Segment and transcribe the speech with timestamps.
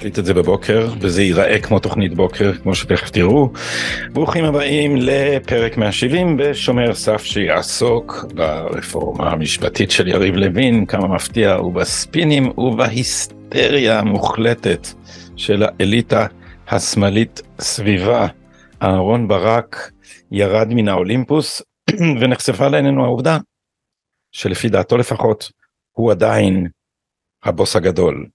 [0.00, 3.52] מקליט את זה בבוקר, וזה ייראה כמו תוכנית בוקר, כמו שתכף תראו.
[4.12, 12.58] ברוכים הבאים לפרק 170 בשומר סף שיעסוק ברפורמה המשפטית של יריב לוין, כמה מפתיע, ובספינים
[12.58, 14.86] ובהיסטריה המוחלטת
[15.36, 16.26] של האליטה
[16.68, 18.26] השמאלית סביבה.
[18.82, 19.90] אהרון ברק
[20.32, 21.62] ירד מן האולימפוס
[22.20, 23.38] ונחשפה לעינינו העובדה
[24.32, 25.50] שלפי דעתו לפחות
[25.92, 26.68] הוא עדיין
[27.44, 28.26] הבוס הגדול.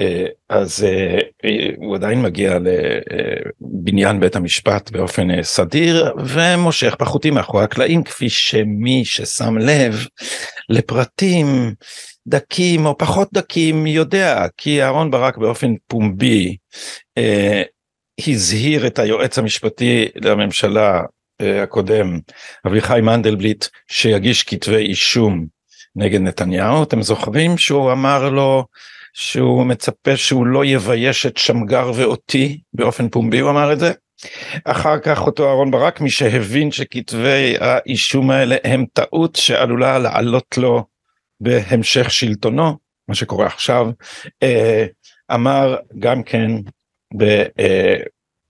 [0.00, 1.18] אה, אז אה,
[1.76, 2.58] הוא עדיין מגיע
[3.60, 10.06] לבניין בית המשפט באופן אה, סדיר ומושך בחוטים מאחורי הקלעים כפי שמי ששם לב
[10.68, 11.74] לפרטים
[12.26, 16.56] דקים או פחות דקים יודע כי אהרון ברק באופן פומבי
[18.26, 21.02] הזהיר את היועץ המשפטי לממשלה
[21.42, 22.18] הקודם
[22.66, 25.46] אביחי מנדלבליט שיגיש כתבי אישום
[25.96, 26.82] נגד נתניהו.
[26.82, 28.64] אתם זוכרים שהוא אמר לו
[29.12, 33.92] שהוא מצפה שהוא לא יבייש את שמגר ואותי באופן פומבי הוא אמר את זה.
[34.64, 40.84] אחר כך אותו אהרון ברק מי שהבין שכתבי האישום האלה הם טעות שעלולה לעלות לו
[41.40, 43.86] בהמשך שלטונו מה שקורה עכשיו
[44.42, 44.86] אה,
[45.34, 46.50] אמר גם כן
[47.58, 47.96] אה,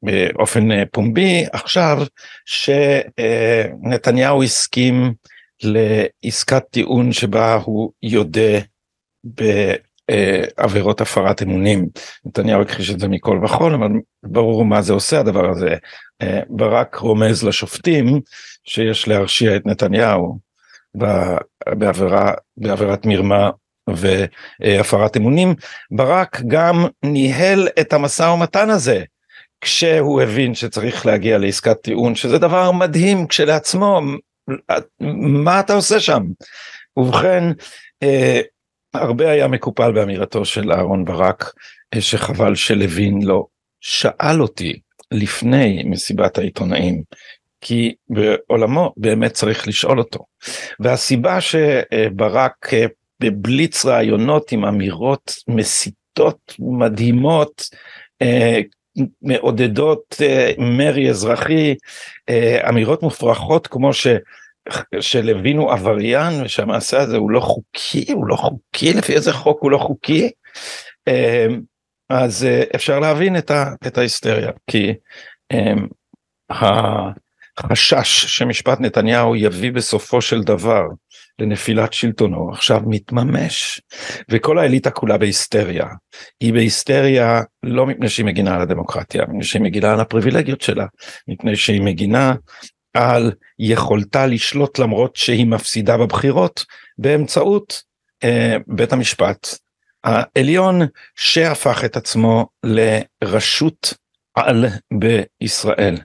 [0.03, 1.98] באופן פומבי עכשיו
[2.47, 5.14] שנתניהו הסכים
[5.62, 8.58] לעסקת טיעון שבה הוא יודה
[10.11, 11.89] בעבירות הפרת אמונים.
[12.25, 13.89] נתניהו הכחיש את זה מכל וכול, אבל
[14.22, 15.75] ברור מה זה עושה הדבר הזה.
[16.22, 18.20] אה, ברק רומז לשופטים
[18.64, 20.38] שיש להרשיע את נתניהו
[21.75, 23.50] בעבירה, בעבירת מרמה
[23.91, 25.55] והפרת אמונים.
[25.91, 29.04] ברק גם ניהל את המשא ומתן הזה.
[29.60, 34.00] כשהוא הבין שצריך להגיע לעסקת טיעון שזה דבר מדהים כשלעצמו
[35.44, 36.22] מה אתה עושה שם?
[36.97, 37.44] ובכן,
[38.03, 38.41] אה,
[38.95, 41.53] הרבה היה מקופל באמירתו של אהרון ברק,
[41.95, 43.47] אה, שחבל שלוין לא
[43.81, 44.81] שאל אותי
[45.11, 47.03] לפני מסיבת העיתונאים,
[47.61, 50.25] כי בעולמו באמת צריך לשאול אותו.
[50.81, 52.87] והסיבה שברק אה,
[53.21, 57.69] בבליץ רעיונות עם אמירות מסיתות מדהימות,
[59.23, 60.17] מעודדות
[60.59, 61.75] מרי אזרחי,
[62.69, 64.06] אמירות מופרכות כמו ש...
[65.00, 69.71] שלוין הוא עבריין ושהמעשה הזה הוא לא חוקי, הוא לא חוקי, לפי איזה חוק הוא
[69.71, 70.31] לא חוקי,
[71.09, 71.60] אמ,
[72.09, 74.94] אז אה, אפשר להבין את, ה, את ההיסטריה, כי
[75.53, 75.87] אמ,
[77.59, 80.82] החשש שמשפט נתניהו יביא בסופו של דבר
[81.38, 83.81] לנפילת שלטונו עכשיו מתממש
[84.31, 85.87] וכל האליטה כולה בהיסטריה
[86.41, 90.87] היא בהיסטריה לא מפני שהיא מגינה על הדמוקרטיה מפני שהיא מגינה על הפריבילגיות שלה
[91.28, 92.34] מפני שהיא מגינה
[92.95, 96.65] על יכולתה לשלוט למרות שהיא מפסידה בבחירות
[96.99, 97.83] באמצעות
[98.25, 99.49] אה, בית המשפט
[100.05, 100.81] העליון
[101.17, 103.95] שהפך את עצמו לרשות
[104.34, 105.97] על בישראל.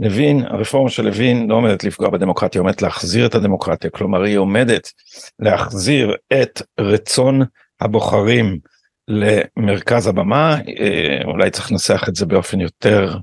[0.00, 4.88] לוין, הרפורמה של לוין לא עומדת לפגוע בדמוקרטיה, עומדת להחזיר את הדמוקרטיה, כלומר היא עומדת
[5.38, 7.42] להחזיר את רצון
[7.80, 8.58] הבוחרים
[9.08, 13.16] למרכז הבמה, אה, אולי צריך לנסח את זה באופן יותר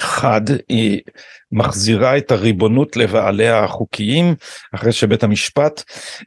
[0.00, 1.00] חד, היא
[1.52, 4.34] מחזירה את הריבונות לבעליה החוקיים
[4.74, 5.82] אחרי שבית המשפט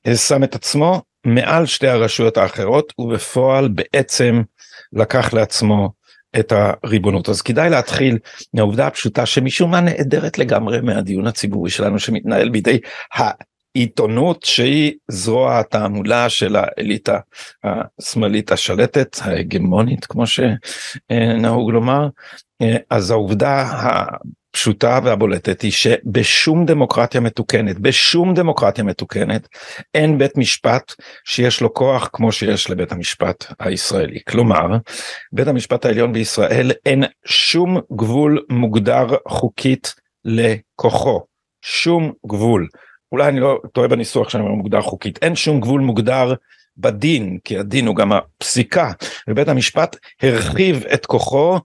[0.08, 4.42] אה, שם את עצמו מעל שתי הרשויות האחרות ובפועל בעצם
[4.94, 5.90] לקח לעצמו
[6.40, 7.30] את הריבונות.
[7.30, 8.18] אז כדאי להתחיל
[8.54, 12.80] מהעובדה הפשוטה שמשום מה נעדרת לגמרי מהדיון הציבורי שלנו שמתנהל בידי
[13.78, 17.20] העיתונות שהיא זרוע התעמולה של האליטה
[17.64, 22.08] השמאלית השלטת ההגמונית כמו שנהוג לומר
[22.90, 29.48] אז העובדה הפשוטה והבולטת היא שבשום דמוקרטיה מתוקנת, בשום דמוקרטיה מתוקנת,
[29.96, 30.94] אין בית משפט
[31.26, 34.20] שיש לו כוח כמו שיש לבית המשפט הישראלי.
[34.30, 34.78] כלומר,
[35.34, 39.96] בית המשפט העליון בישראל אין שום גבול מוגדר חוקית
[40.26, 41.24] לכוחו.
[41.62, 42.68] שום גבול.
[43.12, 45.20] אולי אני לא טועה בניסוח שאני אומר מוגדר חוקית.
[45.22, 46.34] אין שום גבול מוגדר
[46.78, 48.92] בדין, כי הדין הוא גם הפסיקה,
[49.30, 51.60] ובית המשפט הרחיב את כוחו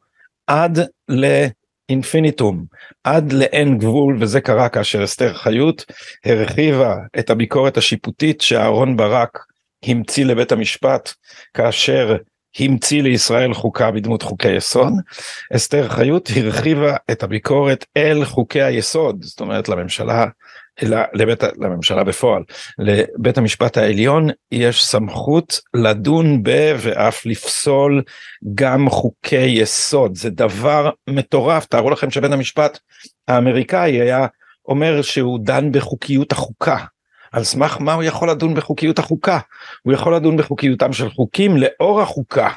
[0.46, 0.78] עד
[1.08, 2.64] לאינפיניטום,
[3.04, 5.84] עד לאין גבול, וזה קרה כאשר אסתר חיות
[6.24, 9.38] הרחיבה את הביקורת השיפוטית שאהרון ברק
[9.84, 11.12] המציא לבית המשפט
[11.54, 12.16] כאשר
[12.58, 14.92] המציא לישראל חוקה בדמות חוקי יסוד.
[15.56, 20.26] אסתר חיות הרחיבה את הביקורת אל חוקי היסוד, זאת אומרת לממשלה
[21.14, 22.42] לבית, לממשלה בפועל,
[22.78, 28.02] לבית המשפט העליון יש סמכות לדון ב ואף לפסול
[28.54, 32.78] גם חוקי יסוד, זה דבר מטורף, תארו לכם שבית המשפט
[33.28, 34.26] האמריקאי היה
[34.68, 36.76] אומר שהוא דן בחוקיות החוקה,
[37.32, 39.38] על סמך מה הוא יכול לדון בחוקיות החוקה?
[39.82, 42.50] הוא יכול לדון בחוקיותם של חוקים לאור החוקה.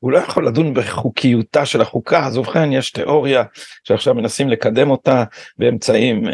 [0.00, 3.44] הוא לא יכול לדון בחוקיותה של החוקה, אז ובכן יש תיאוריה
[3.84, 5.24] שעכשיו מנסים לקדם אותה
[5.58, 6.32] באמצעים אה,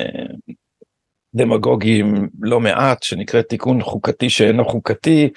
[1.34, 5.28] דמגוגיים לא מעט שנקראת תיקון חוקתי שאינו חוקתי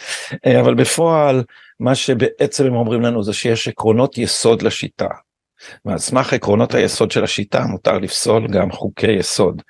[0.46, 1.44] אה, אבל בפועל
[1.80, 5.08] מה שבעצם הם אומרים לנו זה שיש עקרונות יסוד לשיטה.
[5.86, 9.62] ועל סמך עקרונות היסוד של השיטה מותר לפסול גם חוקי יסוד.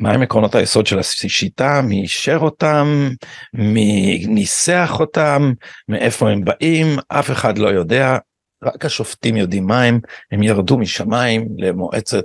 [0.00, 3.08] מהם עקרונות היסוד של השיטה, מי אישר אותם,
[3.54, 5.52] מי ניסח אותם,
[5.88, 8.16] מאיפה הם באים, אף אחד לא יודע,
[8.64, 10.00] רק השופטים יודעים מה הם,
[10.32, 12.24] הם ירדו משמיים למועצת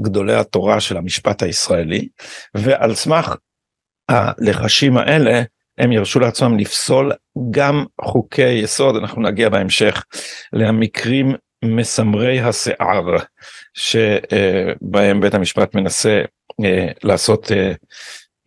[0.00, 2.08] גדולי התורה של המשפט הישראלי,
[2.54, 3.36] ועל סמך
[4.08, 5.42] הלחשים האלה
[5.78, 7.12] הם ירשו לעצמם לפסול
[7.50, 10.04] גם חוקי יסוד, אנחנו נגיע בהמשך
[10.52, 13.16] למקרים מסמרי השיער
[13.74, 16.22] שבהם בית המשפט מנסה
[17.02, 17.72] לעשות אה,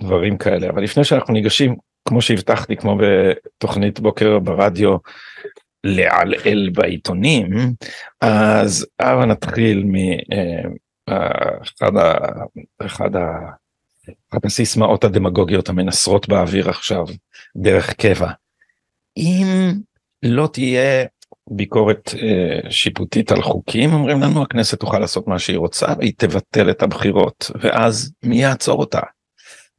[0.01, 0.69] דברים כאלה.
[0.69, 1.75] אבל לפני שאנחנו ניגשים,
[2.07, 4.97] כמו שהבטחתי, כמו בתוכנית בוקר ברדיו,
[5.83, 7.49] לעלעל בעיתונים,
[8.21, 9.85] אז הבה נתחיל
[11.07, 12.13] מאחד ה...
[12.85, 13.29] אחד ה...
[14.33, 17.05] אחת הסיסמאות הדמגוגיות המנסרות באוויר עכשיו,
[17.55, 18.31] דרך קבע.
[19.17, 19.73] אם
[20.23, 21.05] לא תהיה
[21.49, 26.69] ביקורת אה, שיפוטית על חוקים אומרים לנו הכנסת תוכל לעשות מה שהיא רוצה והיא תבטל
[26.69, 28.99] את הבחירות ואז מי יעצור אותה.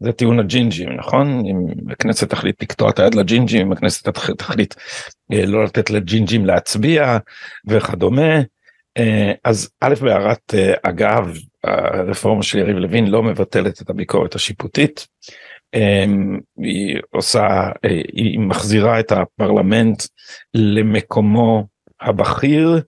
[0.01, 4.09] זה טיעון הג'ינג'ים נכון אם הכנסת תחליט לקטוע את היד לג'ינג'ים אם הכנסת
[4.39, 4.75] תחליט
[5.33, 7.19] אה, לא לתת לג'ינג'ים להצביע
[7.69, 8.41] וכדומה
[8.99, 15.07] אה, אז א' בהערת אגב הרפורמה של יריב לוין לא מבטלת את הביקורת השיפוטית.
[15.77, 17.47] אמ, היא עושה,
[17.85, 20.03] אה, היא מחזירה את הפרלמנט
[20.55, 21.67] למקומו
[22.01, 22.81] הבכיר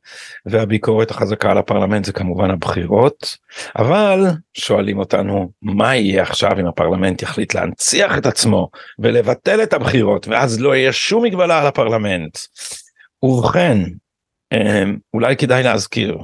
[0.46, 3.37] והביקורת החזקה על הפרלמנט זה כמובן הבחירות
[3.79, 4.25] אבל
[4.55, 8.69] שואלים אותנו מה יהיה עכשיו אם הפרלמנט יחליט להנציח את עצמו
[8.99, 12.38] ולבטל את הבחירות ואז לא יהיה שום מגבלה על הפרלמנט.
[13.23, 13.79] ובכן
[14.52, 16.19] אמ, אולי כדאי להזכיר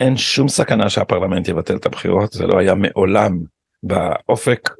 [0.00, 3.38] אין שום סכנה שהפרלמנט יבטל את הבחירות זה לא היה מעולם
[3.82, 4.70] באופק.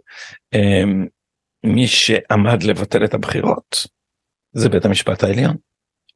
[1.65, 3.87] מי שעמד לבטל את הבחירות
[4.53, 5.57] זה בית המשפט העליון.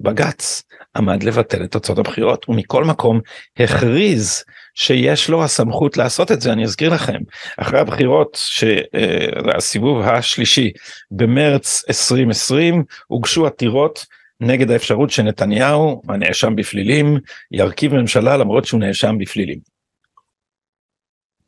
[0.01, 0.63] בג"ץ
[0.97, 3.21] עמד לבטל את תוצאות הבחירות ומכל מקום
[3.57, 7.19] הכריז שיש לו הסמכות לעשות את זה אני אזכיר לכם
[7.57, 10.71] אחרי הבחירות שהסיבוב אה, השלישי
[11.11, 14.07] במרץ 2020 הוגשו עתירות
[14.41, 17.19] נגד האפשרות שנתניהו הנאשם בפלילים
[17.53, 19.78] ירכיב ממשלה למרות שהוא נאשם בפלילים.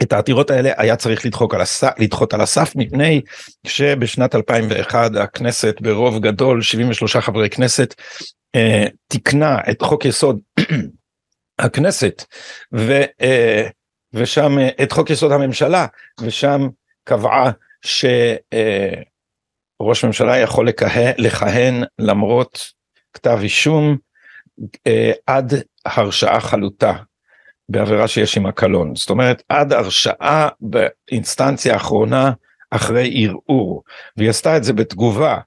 [0.03, 3.21] את העתירות האלה היה צריך לדחוק על הסף, לדחות על הסף מפני
[3.67, 7.95] שבשנת 2001 הכנסת ברוב גדול 73 חברי כנסת
[8.55, 10.41] אה, תיקנה את חוק יסוד
[11.59, 12.25] הכנסת
[12.75, 13.69] ו, אה,
[14.13, 15.87] ושם אה, את חוק יסוד הממשלה
[16.21, 16.69] ושם
[17.05, 17.51] קבעה
[17.83, 18.45] שראש
[20.05, 22.73] אה, ממשלה יכול לכהן, לכהן למרות
[23.13, 23.97] כתב אישום
[24.87, 25.55] אה, עד
[25.85, 26.93] הרשעה חלוטה
[27.71, 28.97] בעבירה שיש עימה קלון.
[28.97, 32.33] זאת אומרת, עד הרשעה באינסטנציה האחרונה
[32.71, 33.83] אחרי ערעור,
[34.17, 35.39] והיא עשתה את זה בתגובה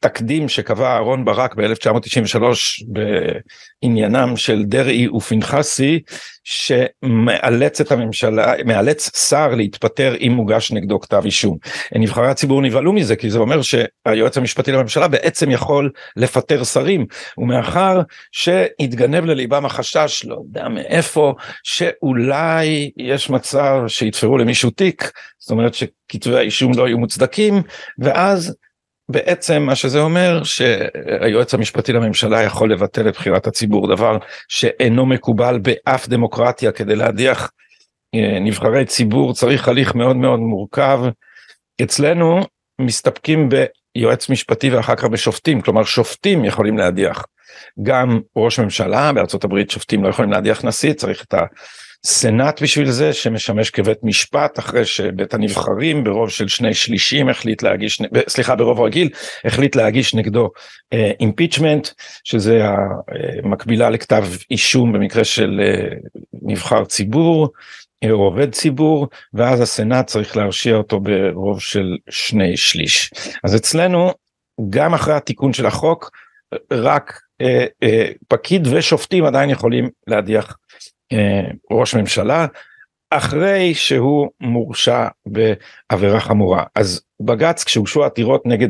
[0.00, 2.42] תקדים שקבע אהרון ברק ב-1993
[3.82, 6.00] בעניינם של דרעי ופנחסי
[6.44, 11.58] שמאלץ את הממשלה, מאלץ שר להתפטר אם מוגש נגדו כתב אישום.
[11.94, 17.06] נבחרי הציבור נבהלו מזה כי זה אומר שהיועץ המשפטי לממשלה בעצם יכול לפטר שרים
[17.38, 18.00] ומאחר
[18.32, 26.36] שהתגנב לליבם החשש לא יודע מאיפה שאולי יש מצב שיתפרו למישהו תיק זאת אומרת שכתבי
[26.36, 27.62] האישום לא יהיו מוצדקים
[27.98, 28.54] ואז
[29.08, 34.18] בעצם מה שזה אומר שהיועץ המשפטי לממשלה יכול לבטל את בחירת הציבור דבר
[34.48, 37.50] שאינו מקובל באף דמוקרטיה כדי להדיח
[38.14, 41.00] אה, נבחרי ציבור צריך הליך מאוד מאוד מורכב.
[41.82, 42.40] אצלנו
[42.80, 47.24] מסתפקים ביועץ משפטי ואחר כך בשופטים כלומר שופטים יכולים להדיח
[47.82, 51.44] גם ראש ממשלה בארצות הברית שופטים לא יכולים להדיח נשיא צריך את ה...
[52.06, 58.02] סנאט בשביל זה שמשמש כבית משפט אחרי שבית הנבחרים ברוב של שני שלישים החליט להגיש
[58.28, 59.08] סליחה ברוב רגיל
[59.44, 60.50] החליט להגיש נגדו
[61.20, 61.90] אימפיצ'מנט uh,
[62.24, 62.62] שזה
[63.44, 67.48] המקבילה לכתב אישום במקרה של uh, נבחר ציבור
[68.10, 73.10] או עובד ציבור ואז הסנאט צריך להרשיע אותו ברוב של שני שליש.
[73.44, 74.10] אז אצלנו
[74.70, 76.10] גם אחרי התיקון של החוק
[76.70, 77.46] רק uh,
[77.84, 77.88] uh,
[78.28, 80.93] פקיד ושופטים עדיין יכולים להדיח אה,
[81.70, 82.46] ראש ממשלה
[83.10, 86.64] אחרי שהוא מורשע בעבירה חמורה.
[86.74, 88.68] אז בג"ץ כשהוגשו עתירות נגד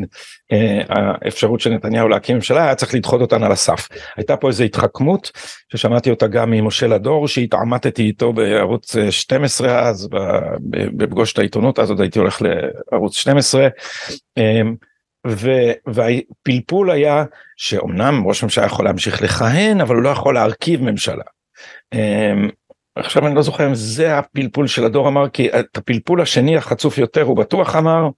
[0.53, 3.89] אה, האפשרות של נתניהו להקים ממשלה היה צריך לדחות אותן על הסף.
[4.17, 5.31] הייתה פה איזו התחכמות
[5.73, 10.09] ששמעתי אותה גם ממשה לדור שהתעמתתי איתו בערוץ 12 אז
[10.97, 12.43] בפגוש את העיתונות אז עוד הייתי הולך
[12.93, 13.69] לערוץ 12.
[14.39, 14.61] אה,
[15.87, 17.25] והפלפול היה
[17.57, 21.25] שאומנם ראש הממשלה יכול להמשיך לכהן אבל הוא לא יכול להרכיב ממשלה.
[21.95, 22.33] אה,
[22.97, 26.99] עכשיו אני לא זוכר אם זה הפלפול של הדור אמר כי את הפלפול השני החצוף
[26.99, 28.09] יותר הוא בטוח אמר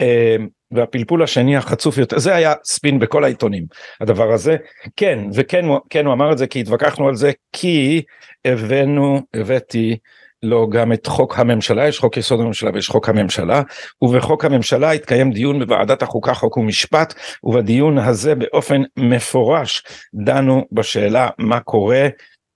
[0.00, 0.36] אה,
[0.70, 3.64] והפלפול השני החצוף יותר זה היה ספין בכל העיתונים
[4.00, 4.56] הדבר הזה.
[4.96, 8.02] כן וכן כן הוא אמר את זה כי התווכחנו על זה כי
[8.44, 9.96] הבאנו הבאתי
[10.42, 13.62] לו גם את חוק הממשלה יש חוק יסוד הממשלה ויש חוק הממשלה
[14.02, 19.82] ובחוק הממשלה התקיים דיון בוועדת החוקה חוק ומשפט ובדיון הזה באופן מפורש
[20.24, 22.08] דנו בשאלה מה קורה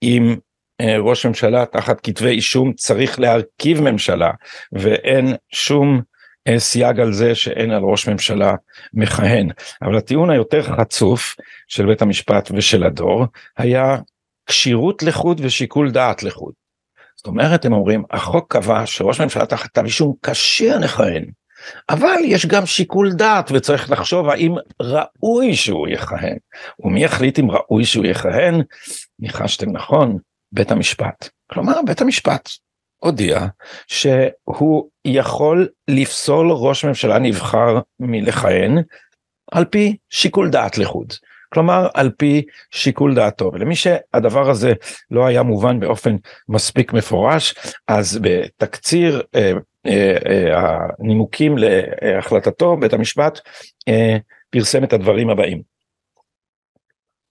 [0.03, 0.37] אם
[0.81, 4.31] אה, ראש ממשלה תחת כתבי אישום צריך להרכיב ממשלה
[4.73, 6.01] ואין שום
[6.49, 8.55] אה, סייג על זה שאין על ראש ממשלה
[8.95, 9.49] מכהן.
[9.83, 11.37] אבל הטיעון היותר חצוף
[11.69, 13.27] של בית המשפט ושל הדור
[13.59, 13.97] היה
[14.47, 16.53] כשירות לחוד ושיקול דעת לחוד.
[17.17, 21.25] זאת אומרת הם אומרים החוק קבע שראש ממשלה תחת כתב אישום כשיר לכהן
[21.91, 26.37] אבל יש גם שיקול דעת וצריך לחשוב האם ראוי שהוא יכהן
[26.81, 28.63] ומי יחליט אם ראוי שהוא יכהן
[29.21, 30.19] ניחשתם נכון
[30.53, 31.29] בית המשפט.
[31.51, 32.49] כלומר בית המשפט
[32.97, 33.47] הודיע
[33.87, 38.79] שהוא יכול לפסול ראש ממשלה נבחר מלכהן
[39.53, 41.13] על פי שיקול דעת לחוד.
[41.55, 44.73] כלומר על פי שיקול דעתו ולמי שהדבר הזה
[45.11, 46.17] לא היה מובן באופן
[46.49, 47.55] מספיק מפורש
[47.89, 49.53] אז בתקציר אה,
[49.87, 53.41] אה, אה, הנימוקים להחלטתו בית המשפט
[53.89, 54.17] אה,
[54.51, 55.63] פרסם את הדברים הבאים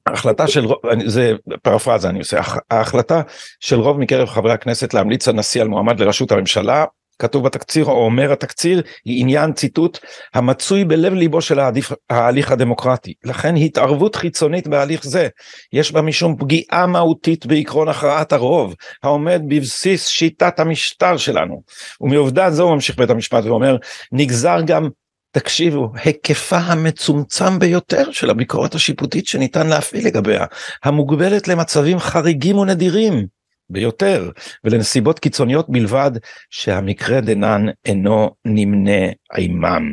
[0.10, 0.66] ההחלטה של,
[1.06, 2.40] זה פרפרזה אני עושה,
[2.72, 3.22] ההחלטה
[3.60, 6.86] של רוב מקרב חברי הכנסת להמליץ הנשיא על מועמד לראשות הממשלה,
[7.20, 9.98] כתוב בתקציר או אומר התקציר, היא עניין ציטוט
[10.34, 13.14] המצוי בלב ליבו של העדיף, ההליך הדמוקרטי.
[13.24, 15.28] לכן התערבות חיצונית בהליך זה,
[15.74, 21.62] יש בה משום פגיעה מהותית בעקרון הכרעת הרוב, העומד בבסיס שיטת המשטר שלנו.
[22.02, 23.78] ומעובדה זו ממשיך בית המשפט ואומר,
[24.12, 24.90] נגזר גם
[25.32, 30.46] תקשיבו, היקפה המצומצם ביותר של הביקורת השיפוטית שניתן להפעיל לגביה,
[30.84, 33.26] המוגבלת למצבים חריגים ונדירים
[33.70, 34.30] ביותר,
[34.64, 36.12] ולנסיבות קיצוניות בלבד,
[36.50, 39.02] שהמקרה דנן אינו נמנה
[39.34, 39.84] עימם.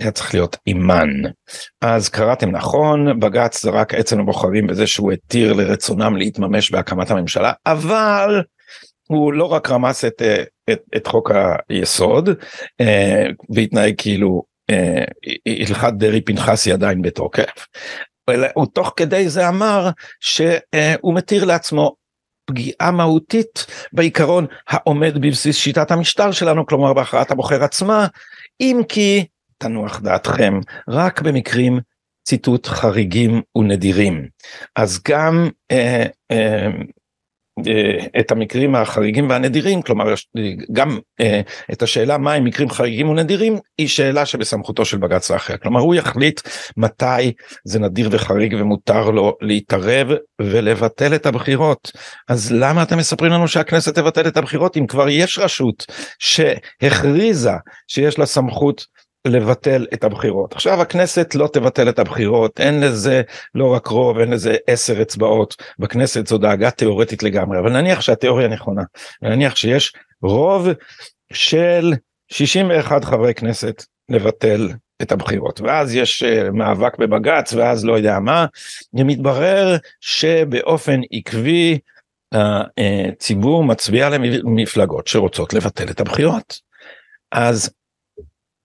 [0.00, 1.10] היה צריך להיות אימן.
[1.80, 8.42] אז קראתם נכון, בג"ץ זרק עצם הבוחרים בזה שהוא התיר לרצונם להתממש בהקמת הממשלה, אבל
[9.06, 11.30] הוא לא רק רמס את, אה, את, את חוק
[11.68, 12.28] היסוד
[12.80, 15.04] אה, והתנהג כאילו אה,
[15.46, 17.66] הלכת דרעי פנחסי עדיין בתוקף,
[18.54, 21.94] הוא תוך כדי זה אמר שהוא מתיר לעצמו
[22.46, 28.06] פגיעה מהותית בעיקרון העומד בבסיס שיטת המשטר שלנו, כלומר בהכרעת הבוחר עצמה,
[28.60, 29.24] אם כי,
[29.58, 31.80] תנוח דעתכם, רק במקרים
[32.26, 34.28] ציטוט חריגים ונדירים.
[34.76, 36.68] אז גם אה, אה,
[38.20, 40.14] את המקרים החריגים והנדירים, כלומר
[40.72, 41.40] גם אה,
[41.72, 45.56] את השאלה מה הם מקרים חריגים ונדירים, היא שאלה שבסמכותו של בג"ץ האחר.
[45.56, 46.40] כלומר הוא יחליט
[46.76, 47.32] מתי
[47.64, 50.08] זה נדיר וחריג ומותר לו להתערב
[50.42, 51.92] ולבטל את הבחירות.
[52.28, 55.86] אז למה אתם מספרים לנו שהכנסת תבטל את הבחירות אם כבר יש רשות
[56.18, 57.52] שהכריזה
[57.88, 58.86] שיש לה סמכות
[59.26, 60.52] לבטל את הבחירות.
[60.52, 63.22] עכשיו הכנסת לא תבטל את הבחירות, אין לזה
[63.54, 68.48] לא רק רוב, אין לזה עשר אצבעות, בכנסת זו דאגה תיאורטית לגמרי, אבל נניח שהתיאוריה
[68.48, 68.82] נכונה,
[69.22, 69.92] נניח שיש
[70.22, 70.68] רוב
[71.32, 71.94] של
[72.28, 74.68] 61 חברי כנסת לבטל
[75.02, 78.46] את הבחירות ואז יש uh, מאבק בבג"ץ ואז לא יודע מה,
[78.92, 81.78] מתברר שבאופן עקבי
[82.32, 86.60] הציבור מצביע למפלגות שרוצות לבטל את הבחירות.
[87.32, 87.70] אז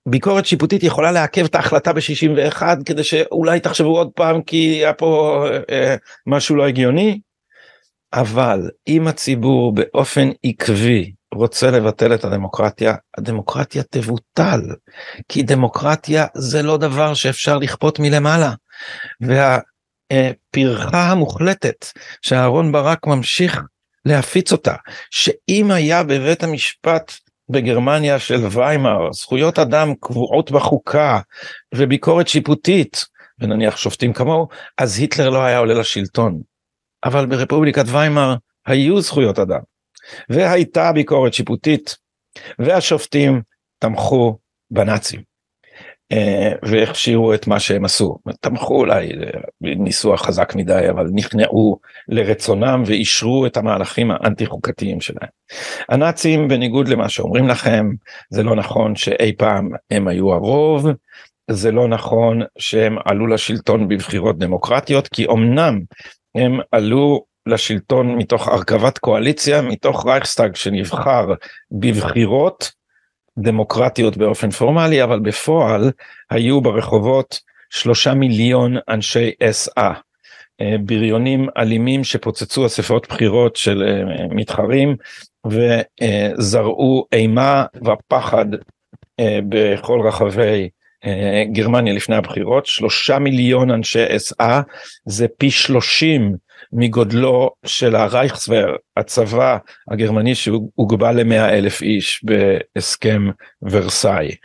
[0.08, 5.46] ביקורת שיפוטית יכולה לעכב את ההחלטה ב-61 כדי שאולי תחשבו עוד פעם כי היה פה
[5.72, 5.96] אה,
[6.28, 7.20] משהו לא הגיוני.
[8.14, 14.62] אבל אם הציבור באופן עקבי רוצה לבטל את הדמוקרטיה, הדמוקרטיה תבוטל.
[15.30, 18.54] כי דמוקרטיה זה לא דבר שאפשר לכפות מלמעלה.
[19.22, 21.86] והפרחה המוחלטת
[22.22, 23.62] שאהרון ברק ממשיך
[24.06, 24.76] להפיץ אותה,
[25.12, 27.12] שאם היה בבית המשפט
[27.52, 31.20] בגרמניה של ויימאר, זכויות אדם קבועות בחוקה
[31.76, 33.06] וביקורת שיפוטית,
[33.40, 36.42] ונניח שופטים כמוהו, אז היטלר לא היה עולה לשלטון.
[37.04, 39.60] אבל ברפובליקת ויימאר היו זכויות אדם,
[40.30, 41.96] והייתה ביקורת שיפוטית,
[42.60, 43.42] והשופטים
[43.80, 44.38] תמכו
[44.72, 45.31] בנאצים.
[46.12, 48.18] אה, והכשירו את מה שהם עשו.
[48.40, 49.10] תמכו אולי
[49.62, 55.30] ניסוח חזק מדי, אבל נכנעו לרצונם ואישרו את המהלכים האנטי חוקתיים שלהם.
[55.90, 57.92] הנאצים, בניגוד למה שאומרים לכם,
[58.30, 60.88] זה לא נכון שאי פעם הם היו הרוב,
[61.52, 65.80] זה לא נכון שהם עלו לשלטון בבחירות דמוקרטיות, כי אמנם
[66.36, 71.34] הם עלו לשלטון מתוך הרכבת קואליציה, מתוך רייכסטאג שנבחר
[71.72, 72.72] בבחירות
[73.38, 75.92] דמוקרטיות באופן פורמלי, אבל בפועל
[76.30, 79.82] היו ברחובות שלושה מיליון אנשי SA,
[80.62, 84.96] אה, בריונים אלימים שפוצצו אספות בחירות של אה, מתחרים
[85.48, 88.46] וזרעו אימה ופחד
[89.20, 90.70] אה, בכל רחבי
[91.52, 94.44] גרמניה לפני הבחירות, שלושה מיליון אנשי SA
[95.06, 96.36] זה פי שלושים
[96.74, 99.58] מגודלו של הרייכסוור, הצבא
[99.92, 103.28] הגרמני שהוגבל למאה אלף איש בהסכם
[103.62, 104.36] ורסאי.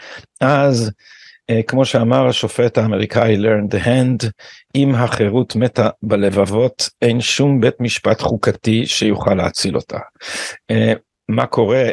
[0.40, 0.90] אז
[1.50, 4.30] אה, כמו שאמר השופט האמריקאי learn the hand,
[4.74, 9.98] אם החירות מתה בלבבות אין שום בית משפט חוקתי שיוכל להציל אותה.
[10.70, 10.92] אה,
[11.28, 11.84] מה קורה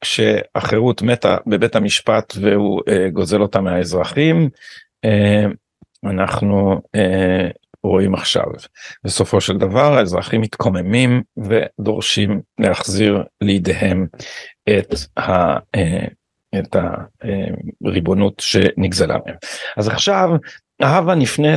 [0.00, 4.48] כשהחירות מתה בבית המשפט והוא אה, גוזל אותה מהאזרחים?
[6.04, 6.80] אנחנו
[7.82, 8.44] רואים עכשיו.
[9.04, 14.06] בסופו של דבר האזרחים מתקוממים ודורשים להחזיר לידיהם
[14.68, 16.06] את, ה, אה,
[16.58, 16.76] את
[17.84, 19.36] הריבונות שנגזלה מהם.
[19.76, 20.30] אז עכשיו
[20.80, 21.48] הבה נפנה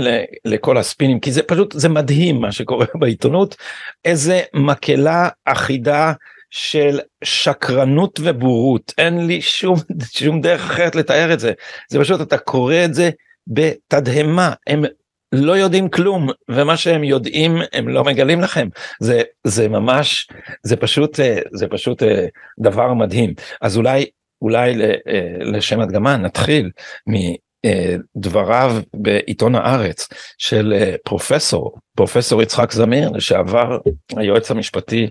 [0.46, 3.56] לכל הספינים כי זה פשוט זה מדהים מה שקורה בעיתונות
[4.06, 6.14] איזה מקהלה אחידה
[6.50, 9.76] של שקרנות ובורות אין לי שום
[10.14, 11.54] שום דרך אחרת לתאר את זה
[11.90, 13.10] זה פשוט אתה קורא את זה
[13.48, 14.84] בתדהמה הם
[15.32, 18.68] לא יודעים כלום ומה שהם יודעים הם לא מגלים לכם.
[19.00, 20.28] זה זה ממש
[20.64, 22.26] זה פשוט אה, זה פשוט אה,
[22.60, 23.34] דבר מדהים.
[23.62, 24.06] אז אולי
[24.42, 24.98] אולי אה,
[25.40, 26.72] לשם הדגמה נתחיל
[27.08, 30.08] מדבריו בעיתון הארץ
[30.38, 33.78] של פרופסור פרופסור יצחק זמיר לשעבר
[34.18, 35.08] היועץ המשפטי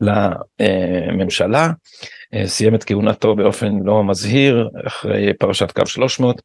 [0.00, 1.70] לממשלה
[2.44, 6.42] סיים את כהונתו באופן לא מזהיר אחרי פרשת קו 300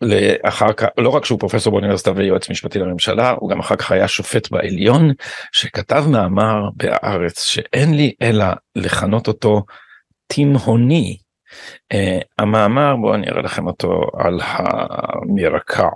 [0.00, 4.08] לאחר כך, לא רק שהוא פרופסור באוניברסיטה ויועץ משפטי לממשלה, הוא גם אחר כך היה
[4.08, 5.10] שופט בעליון,
[5.52, 9.62] שכתב מאמר בהארץ שאין לי אלא לכנות אותו
[10.26, 11.16] תימהוני.
[11.92, 11.96] Uh,
[12.38, 15.88] המאמר, בואו אני אראה לכם אותו על המרקע.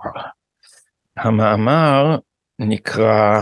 [1.16, 2.18] המאמר
[2.58, 3.40] נקרא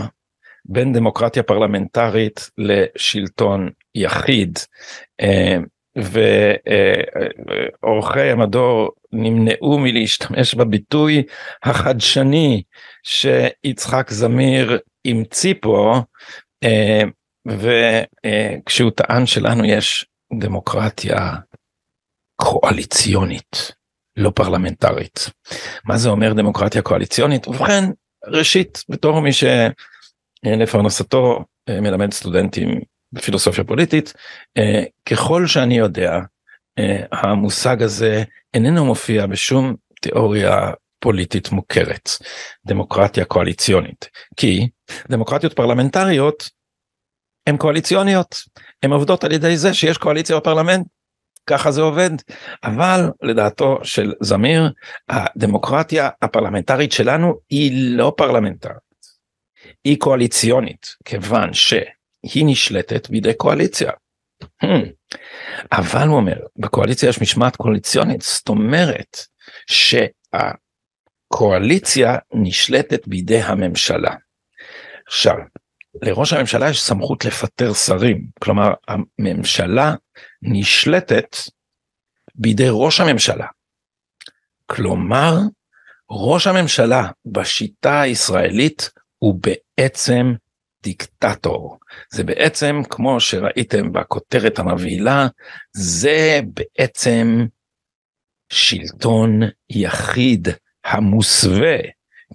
[0.65, 4.59] בין דמוקרטיה פרלמנטרית לשלטון יחיד.
[5.21, 5.25] Uh,
[7.83, 11.23] ועורכי המדור נמנעו מלהשתמש בביטוי
[11.63, 12.63] החדשני
[13.03, 16.01] שיצחק זמיר המציא פה
[16.63, 17.01] אה,
[17.47, 20.05] וכשהוא טען שלנו יש
[20.39, 21.35] דמוקרטיה
[22.35, 23.71] קואליציונית
[24.17, 25.29] לא פרלמנטרית.
[25.85, 27.47] מה זה אומר דמוקרטיה קואליציונית?
[27.47, 27.83] ובכן
[28.25, 29.29] ראשית בתור מי
[30.43, 32.81] שלפרנסתו אה, מלמד סטודנטים
[33.13, 34.13] בפילוסופיה פוליטית,
[34.57, 36.19] אה, ככל שאני יודע,
[37.11, 42.09] המושג הזה איננו מופיע בשום תיאוריה פוליטית מוכרת,
[42.65, 44.67] דמוקרטיה קואליציונית, כי
[45.09, 46.49] דמוקרטיות פרלמנטריות
[47.47, 48.35] הן קואליציוניות,
[48.83, 50.87] הן עובדות על ידי זה שיש קואליציה בפרלמנט,
[51.47, 52.09] ככה זה עובד,
[52.63, 54.71] אבל לדעתו של זמיר,
[55.09, 58.77] הדמוקרטיה הפרלמנטרית שלנו היא לא פרלמנטרית,
[59.83, 61.73] היא קואליציונית, כיוון ש...
[62.23, 63.91] היא נשלטת בידי קואליציה.
[64.63, 64.96] Hmm.
[65.71, 69.17] אבל הוא אומר, בקואליציה יש משמעת קואליציונית, זאת אומרת
[71.27, 74.15] שהקואליציה נשלטת בידי הממשלה.
[75.07, 75.35] עכשיו,
[76.01, 79.95] לראש הממשלה יש סמכות לפטר שרים, כלומר הממשלה
[80.41, 81.37] נשלטת
[82.35, 83.47] בידי ראש הממשלה.
[84.65, 85.33] כלומר,
[86.09, 90.33] ראש הממשלה בשיטה הישראלית הוא בעצם
[90.83, 91.77] דיקטטור.
[92.11, 95.27] זה בעצם, כמו שראיתם בכותרת המבהילה,
[95.75, 97.45] זה בעצם
[98.49, 100.47] שלטון יחיד
[100.85, 101.77] המוסווה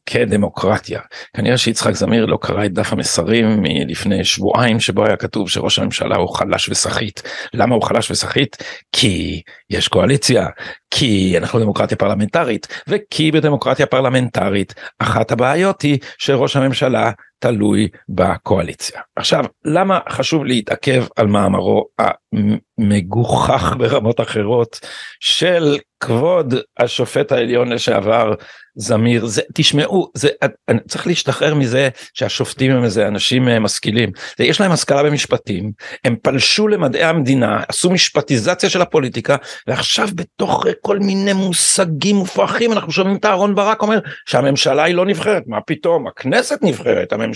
[0.06, 1.00] כדמוקרטיה.
[1.36, 6.16] כנראה שיצחק זמיר לא קרא את דף המסרים מלפני שבועיים שבו היה כתוב שראש הממשלה
[6.16, 7.20] הוא חלש וסחיט.
[7.54, 8.56] למה הוא חלש וסחיט?
[8.92, 10.46] כי יש קואליציה,
[10.90, 17.10] כי אנחנו דמוקרטיה פרלמנטרית, וכי בדמוקרטיה פרלמנטרית אחת הבעיות היא שראש הממשלה
[17.42, 19.00] תלוי בקואליציה.
[19.16, 24.80] עכשיו, למה חשוב להתעכב על מאמרו המגוחך ברמות אחרות
[25.20, 28.34] של כבוד השופט העליון לשעבר
[28.74, 29.26] זמיר?
[29.26, 30.28] זה תשמעו זה
[30.68, 34.10] אני צריך להשתחרר מזה שהשופטים הם איזה אנשים אה, משכילים.
[34.38, 35.72] יש להם השכלה במשפטים
[36.04, 42.92] הם פלשו למדעי המדינה עשו משפטיזציה של הפוליטיקה ועכשיו בתוך כל מיני מושגים מופרכים אנחנו
[42.92, 45.42] שומעים את אהרון ברק אומר שהממשלה היא לא נבחרת.
[45.46, 46.06] מה פתאום?
[46.06, 47.31] הכנסת נבחרת הממשלה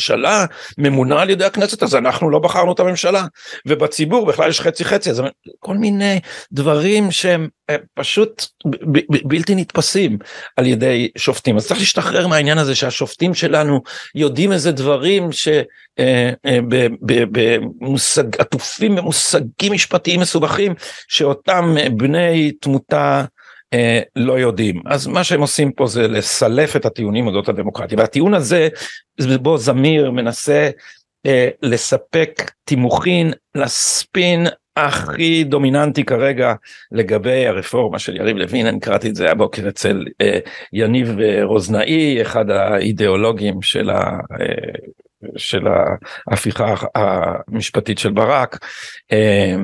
[0.79, 3.25] ממונה על ידי הכנסת אז אנחנו לא בחרנו את הממשלה.
[3.67, 5.23] ובציבור בכלל יש חצי חצי אז
[5.61, 6.21] כל מיני
[6.53, 8.47] דברים שהם אה, פשוט
[9.25, 10.19] בלתי נתפסים
[10.57, 11.57] על ידי שופטים.
[11.57, 13.83] אז צריך להשתחרר מהעניין הזה שהשופטים שלנו
[14.15, 15.31] יודעים איזה דברים
[17.53, 20.75] שבמושג אה, עטופים במושגים משפטיים מסובכים
[21.09, 23.25] שאותם בני תמותה
[23.75, 24.83] אה, לא יודעים.
[24.87, 27.99] אז מה שהם עושים פה זה לסלף את הטיעונים אודות הדמוקרטיה.
[27.99, 28.69] והטיעון הזה
[29.41, 30.71] בו זמיר מנסה
[31.63, 36.55] לספק תימוכין לספין הכי דומיננטי כרגע
[36.93, 40.39] לגבי הרפורמה של יריב לוין, אני קראתי את זה הבוקר אצל אה,
[40.73, 44.73] יניב אה, רוזנאי, אחד האידיאולוגים של, ה, אה,
[45.37, 45.67] של
[46.31, 48.59] ההפיכה המשפטית של ברק.
[49.13, 49.57] אה,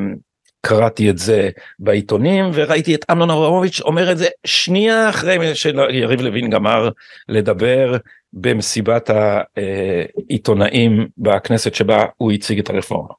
[0.66, 6.50] קראתי את זה בעיתונים וראיתי את אמנון אברמוביץ' אומר את זה שנייה אחרי שיריב לוין
[6.50, 6.88] גמר
[7.28, 7.96] לדבר
[8.32, 13.14] במסיבת העיתונאים בכנסת שבה הוא הציג את הרפורמה.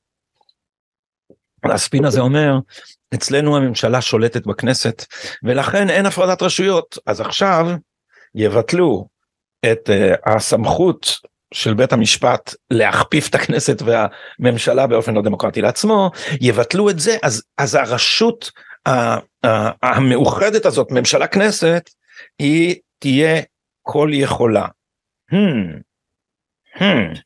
[1.64, 2.60] הספין הזה אומר
[3.14, 5.06] אצלנו הממשלה שולטת בכנסת
[5.44, 7.68] ולכן אין הפרדת רשויות אז עכשיו
[8.36, 9.08] יבטלו
[9.72, 11.20] את uh, הסמכות
[11.54, 16.12] של בית המשפט להכפיף את הכנסת והממשלה באופן לא דמוקרטי לעצמו
[16.42, 18.52] יבטלו את זה אז אז הרשות
[19.84, 21.90] המאוחדת הזאת ממשלה כנסת
[22.40, 23.42] היא תהיה
[23.82, 24.66] כל יכולה.
[25.32, 25.82] Hmm.
[26.80, 27.20] Hmm.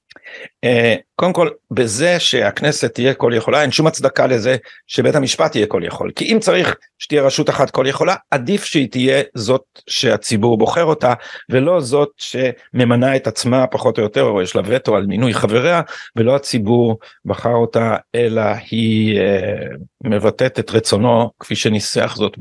[0.63, 5.67] אה, קודם כל בזה שהכנסת תהיה כל יכולה אין שום הצדקה לזה שבית המשפט יהיה
[5.67, 6.11] כל יכול.
[6.15, 11.13] כי אם צריך שתהיה רשות אחת כל יכולה עדיף שהיא תהיה זאת שהציבור בוחר אותה
[11.49, 15.81] ולא זאת שממנה את עצמה פחות או יותר או יש לה וטו על מינוי חבריה
[16.15, 19.67] ולא הציבור בחר אותה אלא היא אה,
[20.03, 22.33] מבטאת את רצונו כפי שניסח זאת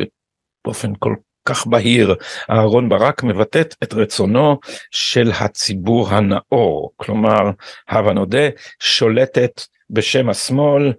[0.65, 1.15] באופן כל
[1.47, 2.15] כך בהיר.
[2.51, 4.59] אהרון ברק מבטאת את רצונו
[4.91, 6.91] של הציבור הנאור.
[6.97, 7.51] כלומר
[7.89, 8.49] הבה נודה
[8.81, 10.93] שולטת בשם השמאל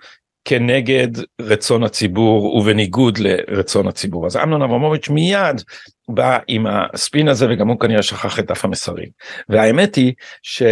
[0.45, 1.07] כנגד
[1.41, 4.25] רצון הציבור ובניגוד לרצון הציבור.
[4.25, 5.61] אז אמנון אברמוביץ' מיד
[6.09, 9.09] בא עם הספין הזה וגם הוא כנראה שכח את דף המסרים.
[9.49, 10.63] והאמת היא ש...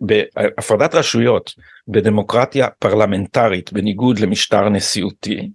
[0.00, 1.54] בהפרדת רשויות
[1.88, 5.48] בדמוקרטיה פרלמנטרית בניגוד למשטר נשיאותי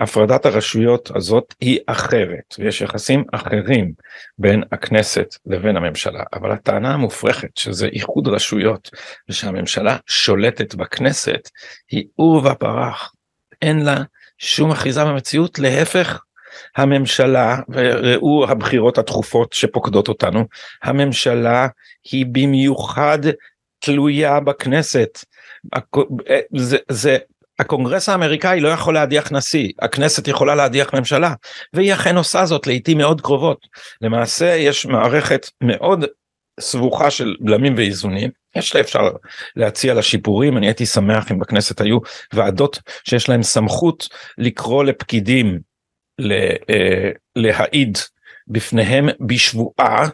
[0.00, 3.92] הפרדת הרשויות הזאת היא אחרת ויש יחסים אחרים
[4.38, 6.22] בין הכנסת לבין הממשלה.
[6.32, 8.90] אבל הטענה המופרכת שזה איחוד רשויות
[9.28, 11.48] ושהממשלה שולטת בכנסת
[11.90, 13.12] היא עורבא פרח
[13.62, 14.02] אין לה
[14.38, 16.22] שום אחיזה במציאות להפך
[16.76, 20.44] הממשלה וראו הבחירות התכופות שפוקדות אותנו
[20.82, 21.68] הממשלה
[22.12, 23.18] היא במיוחד
[23.78, 25.18] תלויה בכנסת.
[26.56, 27.18] זה, זה
[27.58, 31.34] הקונגרס האמריקאי לא יכול להדיח נשיא, הכנסת יכולה להדיח ממשלה,
[31.72, 33.66] והיא אכן עושה זאת לעיתים מאוד קרובות.
[34.00, 36.04] למעשה יש מערכת מאוד
[36.60, 39.10] סבוכה של בלמים ואיזונים, יש לה אפשר
[39.56, 41.98] להציע לה שיפורים, אני הייתי שמח אם בכנסת היו
[42.32, 45.58] ועדות שיש להם סמכות לקרוא לפקידים
[46.70, 47.98] אה, להעיד
[48.48, 50.08] בפניהם בשבועה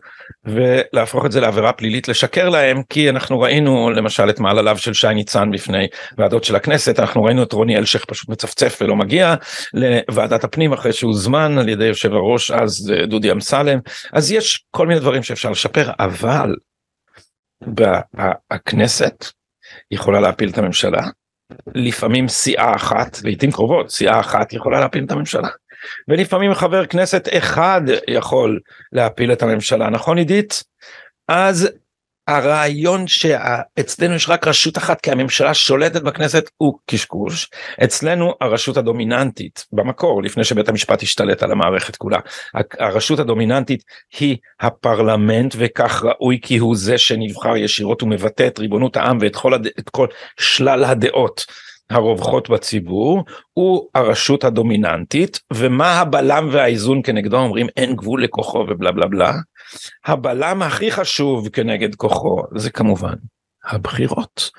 [0.45, 5.14] ולהפוך את זה לעבירה פלילית לשקר להם כי אנחנו ראינו למשל את מעלליו של שי
[5.14, 5.87] ניצן בפני
[6.19, 9.35] ועדות של הכנסת אנחנו ראינו את רוני אלשיך פשוט מצפצף ולא מגיע
[9.75, 13.79] לוועדת הפנים אחרי שהוזמן על ידי יושב הראש אז אה, דודי אמסלם.
[14.12, 16.55] אז יש כל מיני דברים שאפשר לשפר אבל
[18.51, 19.25] הכנסת
[19.91, 21.03] יכולה להפיל את הממשלה
[21.75, 25.49] לפעמים סיעה אחת לעיתים קרובות סיעה אחת יכולה להפיל את הממשלה
[26.09, 28.61] ולפעמים חבר כנסת אחד יכול
[28.92, 30.64] להפיל את הממשלה נכון עידית?
[31.29, 31.68] אז
[32.29, 37.51] הרעיון שאצלנו יש רק רשות אחת כי הממשלה שולטת בכנסת הוא קשקוש
[37.85, 42.18] אצלנו הרשות הדומיננטית במקור לפני שבית המשפט השתלט על המערכת כולה
[42.79, 43.85] הרשות הדומיננטית
[44.18, 49.55] היא הפרלמנט וכך ראוי כי הוא זה שנבחר ישירות ומבטא את ריבונות העם ואת כל,
[49.55, 49.66] הד...
[49.90, 50.07] כל
[50.40, 51.46] שלל הדעות
[51.90, 59.07] הרווחות בציבור הוא הרשות הדומיננטית ומה הבלם והאיזון כנגדו אומרים אין גבול לכוחו ובלה בלה
[59.07, 59.33] בלה.
[60.07, 63.14] הבלם הכי חשוב כנגד כוחו זה כמובן
[63.64, 64.51] הבחירות.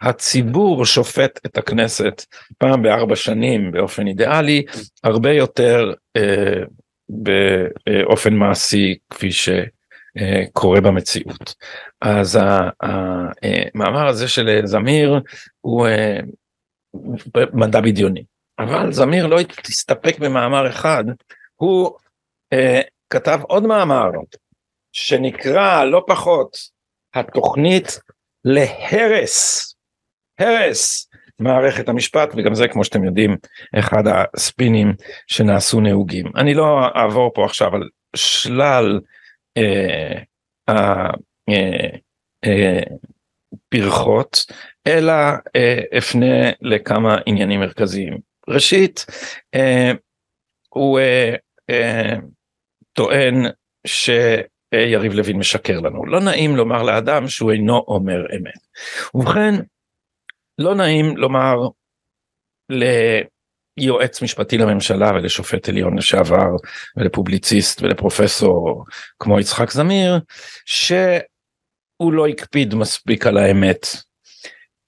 [0.00, 2.24] הציבור שופט את הכנסת
[2.58, 4.62] פעם בארבע שנים באופן אידיאלי
[5.04, 6.62] הרבה יותר אה,
[7.08, 11.54] באופן מעשי כפי שקורה במציאות.
[12.00, 12.38] אז
[12.82, 15.20] המאמר הזה של זמיר
[15.60, 15.86] הוא
[17.52, 18.24] מדע בדיוני.
[18.58, 21.04] אבל זמיר לא הסתפק במאמר אחד,
[21.54, 21.90] הוא
[22.52, 22.80] אה,
[23.10, 24.10] כתב עוד מאמר
[24.92, 26.56] שנקרא לא פחות
[27.14, 28.00] התוכנית
[28.44, 29.74] להרס,
[30.38, 33.36] הרס מערכת המשפט וגם זה כמו שאתם יודעים
[33.78, 34.94] אחד הספינים
[35.26, 36.26] שנעשו נהוגים.
[36.36, 39.00] אני לא אעבור פה עכשיו על שלל
[39.56, 40.22] אה,
[40.68, 41.10] אה,
[42.44, 42.80] אה,
[43.68, 44.46] פרחות
[44.86, 45.12] אלא
[45.56, 48.18] אה, אפנה לכמה עניינים מרכזיים.
[48.48, 49.06] ראשית,
[49.54, 49.92] אה,
[50.68, 51.34] הוא אה,
[51.70, 52.16] אה,
[52.92, 53.46] טוען
[53.86, 56.06] שיריב לוין משקר לנו.
[56.06, 58.66] לא נעים לומר לאדם שהוא אינו אומר אמת.
[59.14, 59.54] ובכן,
[60.58, 61.56] לא נעים לומר
[63.78, 66.48] ליועץ משפטי לממשלה ולשופט עליון לשעבר
[66.96, 68.84] ולפובליציסט ולפרופסור
[69.18, 70.18] כמו יצחק זמיר,
[70.66, 73.86] שהוא לא הקפיד מספיק על האמת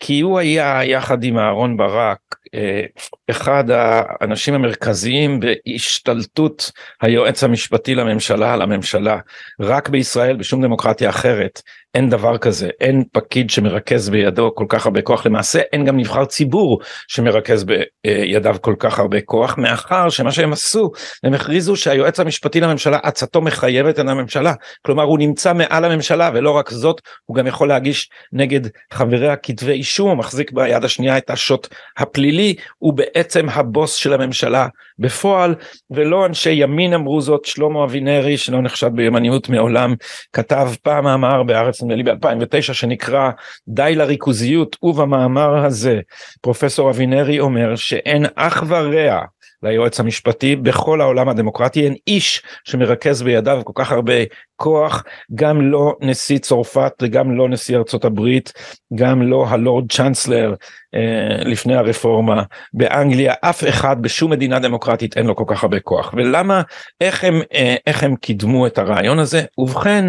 [0.01, 2.83] כי הוא היה יחד עם אהרון ברק אה,
[3.31, 9.19] אחד האנשים המרכזיים בהשתלטות היועץ המשפטי לממשלה על הממשלה.
[9.61, 11.63] רק בישראל בשום דמוקרטיה אחרת
[11.95, 16.25] אין דבר כזה, אין פקיד שמרכז בידו כל כך הרבה כוח, למעשה אין גם נבחר
[16.25, 20.91] ציבור שמרכז בידיו כל כך הרבה כוח, מאחר שמה שהם עשו,
[21.25, 24.53] הם הכריזו שהיועץ המשפטי לממשלה עצתו מחייבת את הממשלה,
[24.87, 28.61] כלומר הוא נמצא מעל הממשלה ולא רק זאת, הוא גם יכול להגיש נגד
[28.93, 34.67] חבריה כתבי אישום, מחזיק ביד השנייה את השוט הפלילי, הוא בעצם הבוס של הממשלה
[34.99, 35.55] בפועל,
[35.91, 39.95] ולא אנשי ימין אמרו זאת, שלמה אבינרי שלא נחשד בימניות מעולם,
[40.33, 43.31] כתב פעם מאמר בארץ נדמה לי ב-2009 שנקרא
[43.69, 46.01] די לריכוזיות ובמאמר הזה
[46.41, 49.21] פרופסור אבינרי אומר שאין אח ורע
[49.63, 54.15] ליועץ המשפטי בכל העולם הדמוקרטי אין איש שמרכז בידיו כל כך הרבה
[54.59, 58.53] כוח גם לא נשיא צרפת וגם לא נשיא ארצות הברית
[58.95, 60.55] גם לא הלורד צ'אנסלר
[60.95, 62.43] אה, לפני הרפורמה
[62.75, 63.35] באנגליה.
[63.41, 66.15] אף אחד בשום מדינה דמוקרטית אין לו כל כך הרבה כוח.
[66.17, 66.63] ולמה
[67.01, 69.43] איך הם אה, איך הם קידמו את הרעיון הזה?
[69.59, 70.05] ובכן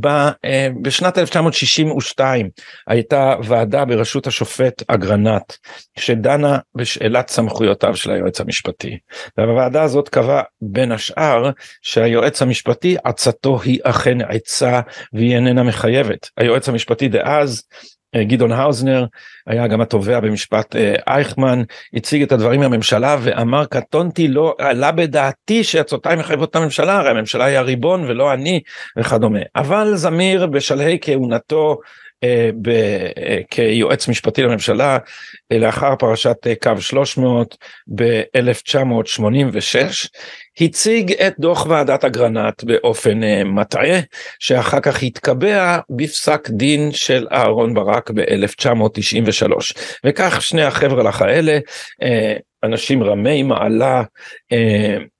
[0.00, 0.06] ב,
[0.44, 2.48] אה, בשנת 1962
[2.86, 5.52] הייתה ועדה בראשות השופט אגרנט
[5.98, 8.98] שדנה בשאלת סמכויותיו של היועץ המשפטי.
[9.38, 11.50] והוועדה הזאת קבעה בין השאר
[11.82, 14.80] שהיועץ המשפטי עצתו היא אכן עצה
[15.12, 16.30] והיא איננה מחייבת.
[16.36, 17.62] היועץ המשפטי דאז
[18.16, 19.06] אה, גדעון האוזנר
[19.46, 21.62] היה גם התובע במשפט אה, אייכמן
[21.94, 27.44] הציג את הדברים מהממשלה ואמר קטונתי לא עלה בדעתי שעצותיי מחייבות את הממשלה הרי הממשלה
[27.44, 28.60] היא הריבון ולא אני
[28.98, 29.40] וכדומה.
[29.56, 31.78] אבל זמיר בשלהי כהונתו
[33.50, 34.98] כיועץ משפטי לממשלה
[35.50, 37.56] לאחר פרשת קו 300
[37.94, 40.08] ב-1986
[40.60, 44.00] הציג את דוח ועדת אגרנט באופן מטעה
[44.38, 49.52] שאחר כך התקבע בפסק דין של אהרון ברק ב-1993
[50.04, 51.58] וכך שני החבר'ה לך האלה
[52.64, 54.02] אנשים רמי מעלה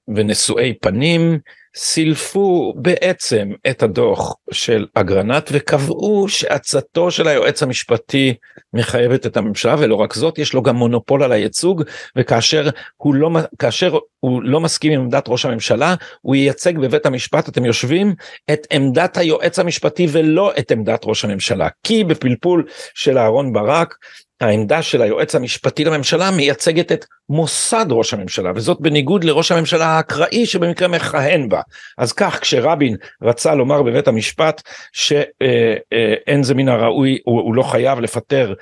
[0.08, 1.38] ונשואי פנים
[1.76, 8.34] סילפו בעצם את הדוח של אגרנט וקבעו שעצתו של היועץ המשפטי
[8.72, 11.82] מחייבת את הממשלה ולא רק זאת יש לו גם מונופול על הייצוג
[12.16, 17.48] וכאשר הוא לא כאשר הוא לא מסכים עם עמדת ראש הממשלה הוא ייצג בבית המשפט
[17.48, 18.14] אתם יושבים
[18.52, 21.68] את עמדת היועץ המשפטי ולא את עמדת ראש הממשלה.
[21.82, 23.94] כי בפלפול של אהרון ברק
[24.40, 30.46] העמדה של היועץ המשפטי לממשלה מייצגת את מוסד ראש הממשלה וזאת בניגוד לראש הממשלה האקראי
[30.46, 31.60] שבמקרה מכהן בה.
[31.98, 37.54] אז כך כשרבין רצה לומר בבית המשפט שאין אה, אה, זה מן הראוי הוא, הוא
[37.54, 38.54] לא חייב לפטר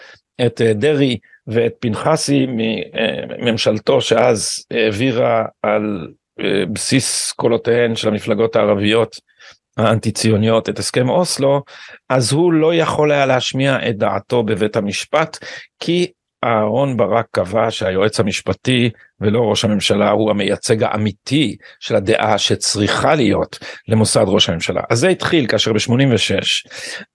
[0.47, 6.09] את אה, דרעי ואת פנחסי מממשלתו שאז העבירה על
[6.73, 9.17] בסיס קולותיהן של המפלגות הערביות
[9.77, 11.63] האנטי ציוניות את הסכם אוסלו
[12.09, 15.45] אז הוא לא יכול היה להשמיע את דעתו בבית המשפט
[15.81, 16.13] כי
[16.45, 18.91] אהרון ברק קבע שהיועץ המשפטי
[19.23, 23.59] ולא ראש הממשלה הוא המייצג האמיתי של הדעה שצריכה להיות
[23.89, 24.81] למוסד ראש הממשלה.
[24.91, 26.69] אז זה התחיל כאשר ב-86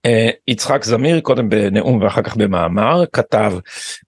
[0.05, 3.53] אה, יצחק זמיר קודם בנאום ואחר כך במאמר כתב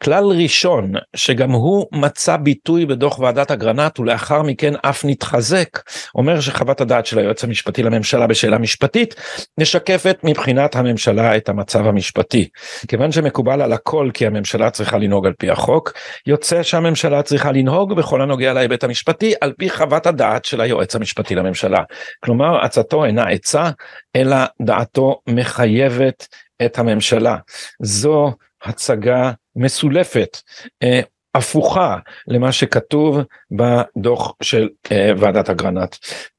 [0.03, 5.79] כלל ראשון שגם הוא מצא ביטוי בדוח ועדת אגרנט ולאחר מכן אף נתחזק
[6.15, 9.15] אומר שחוות הדעת של היועץ המשפטי לממשלה בשאלה משפטית
[9.59, 12.49] משקפת מבחינת הממשלה את המצב המשפטי.
[12.87, 15.93] כיוון שמקובל על הכל כי הממשלה צריכה לנהוג על פי החוק
[16.27, 20.95] יוצא שהממשלה צריכה לנהוג לנהוג בכל הנוגע להיבט המשפטי על פי חוות הדעת של היועץ
[20.95, 21.83] המשפטי לממשלה.
[22.19, 23.69] כלומר עצתו אינה עצה
[24.15, 26.27] אלא דעתו מחייבת
[26.65, 27.37] את הממשלה.
[27.81, 30.37] זו הצגה מסולפת.
[30.83, 31.01] אה,
[31.35, 31.97] הפוכה
[32.27, 33.19] למה שכתוב
[33.51, 35.95] בדוח של uh, ועדת אגרנט.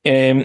[0.09, 0.45] Um,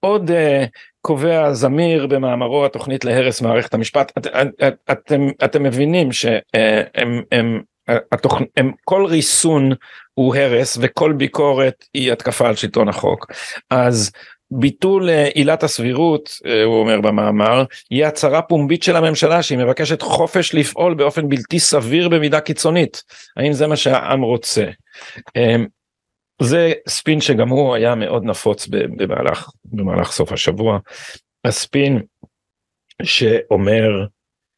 [0.00, 0.66] עוד uh,
[1.00, 4.26] קובע זמיר במאמרו התוכנית להרס מערכת המשפט, את,
[4.68, 7.62] את, אתם, אתם מבינים שהם הם,
[8.12, 8.34] התוכ...
[8.56, 9.72] הם, כל ריסון
[10.14, 13.26] הוא הרס וכל ביקורת היא התקפה על שלטון החוק.
[13.70, 14.10] אז
[14.50, 20.02] ביטול אה, עילת הסבירות, אה, הוא אומר במאמר, היא הצהרה פומבית של הממשלה שהיא מבקשת
[20.02, 23.02] חופש לפעול באופן בלתי סביר במידה קיצונית.
[23.36, 24.64] האם זה מה שהעם רוצה?
[25.36, 25.66] אמ,
[26.42, 30.78] זה ספין שגם הוא היה מאוד נפוץ במהלך, במהלך סוף השבוע.
[31.44, 32.02] הספין
[33.02, 34.06] שאומר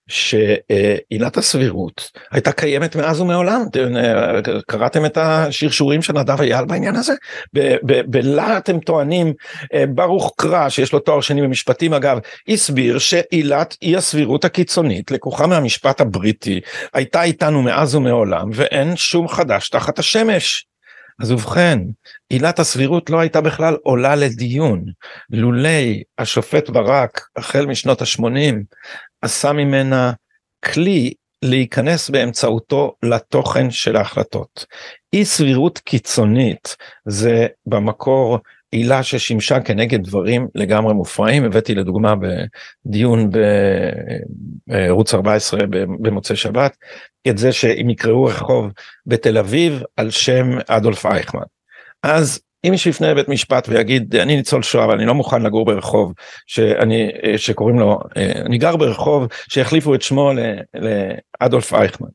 [0.09, 3.62] שעילת הסבירות הייתה קיימת מאז ומעולם.
[4.67, 7.12] קראתם את השרשורים של נדב אייל בעניין הזה?
[7.83, 9.33] בלהט הם טוענים
[9.75, 15.47] אה, ברוך קרא שיש לו תואר שני במשפטים אגב הסביר שעילת אי הסבירות הקיצונית לקוחה
[15.47, 16.61] מהמשפט הבריטי
[16.95, 20.67] הייתה איתנו מאז ומעולם ואין שום חדש תחת השמש.
[21.21, 21.79] אז ובכן,
[22.29, 24.85] עילת הסבירות לא הייתה בכלל עולה לדיון,
[25.31, 28.55] לולי השופט ברק, החל משנות ה-80,
[29.23, 30.13] עשה ממנה
[30.65, 34.67] כלי להיכנס באמצעותו לתוכן של ההחלטות.
[35.13, 38.39] אי סבירות קיצונית זה במקור
[38.73, 42.15] עילה ששימשה כנגד דברים לגמרי מופרעים, הבאתי לדוגמה
[42.87, 43.31] בדיון
[44.67, 45.61] בערוץ 14
[46.01, 46.77] במוצאי שבת,
[47.29, 48.71] את זה שאם יקראו רחוב
[49.07, 51.43] בתל אביב על שם אדולף אייכמן.
[52.03, 55.64] אז אם מישהו יפנה לבית משפט ויגיד אני ניצול שואה אבל אני לא מוכן לגור
[55.64, 56.12] ברחוב
[56.46, 57.98] שאני שקוראים לו
[58.46, 60.33] אני גר ברחוב שהחליפו את שמו
[61.40, 62.09] לאדולף אייכמן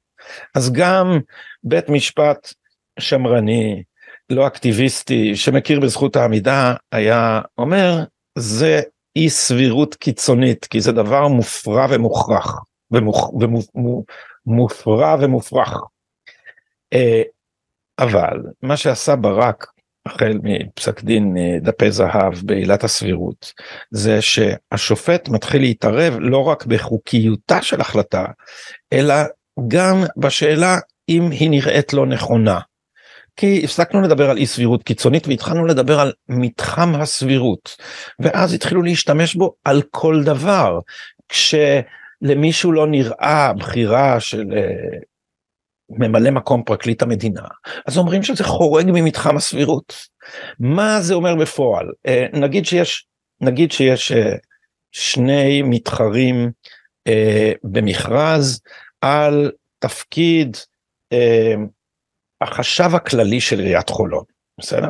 [0.55, 1.19] אז גם
[1.63, 2.53] בית משפט
[2.99, 3.83] שמרני
[4.29, 8.03] לא אקטיביסטי שמכיר בזכות העמידה היה אומר
[8.37, 8.81] זה
[9.15, 12.63] אי סבירות קיצונית כי זה דבר מופרע ומוכרח
[14.45, 15.73] ומופרע ומופרך.
[16.93, 17.21] אה,
[17.99, 19.65] אבל מה שעשה ברק
[20.07, 23.53] החל מפסק דין אה, דפי זהב בעילת הסבירות
[23.91, 28.25] זה שהשופט מתחיל להתערב לא רק בחוקיותה של החלטה
[28.93, 29.15] אלא
[29.67, 30.77] גם בשאלה
[31.09, 32.59] אם היא נראית לא נכונה.
[33.35, 37.75] כי הפסקנו לדבר על אי סבירות קיצונית והתחלנו לדבר על מתחם הסבירות
[38.19, 40.79] ואז התחילו להשתמש בו על כל דבר
[41.29, 44.97] כשלמישהו לא נראה בחירה של אה,
[45.89, 47.41] ממלא מקום פרקליט המדינה
[47.87, 49.93] אז אומרים שזה חורג ממתחם הסבירות.
[50.59, 53.07] מה זה אומר בפועל אה, נגיד שיש
[53.41, 54.35] נגיד שיש אה,
[54.91, 56.51] שני מתחרים
[57.63, 58.61] במכרז
[59.01, 60.57] על תפקיד
[62.41, 64.23] החשב הכללי של עיריית חולון,
[64.59, 64.89] בסדר?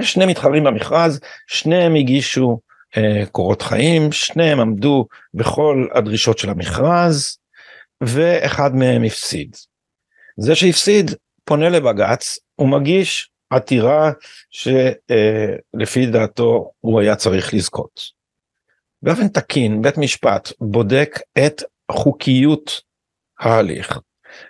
[0.00, 2.60] יש שני מתחרים במכרז, שניהם הגישו
[2.96, 7.38] אה, קורות חיים, שניהם עמדו בכל הדרישות של המכרז,
[8.00, 9.56] ואחד מהם הפסיד.
[10.36, 11.10] זה שהפסיד
[11.44, 14.12] פונה לבג"ץ, הוא מגיש עתירה
[14.50, 18.00] שלפי אה, דעתו הוא היה צריך לזכות.
[19.02, 22.80] באופן תקין בית משפט בודק את חוקיות
[23.40, 23.98] ההליך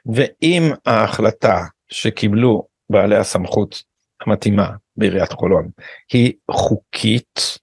[0.07, 3.83] ואם ההחלטה שקיבלו בעלי הסמכות
[4.21, 5.71] המתאימה בעיריית חולון
[6.13, 7.59] היא חוקית,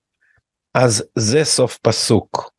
[0.74, 2.52] אז זה סוף פסוק.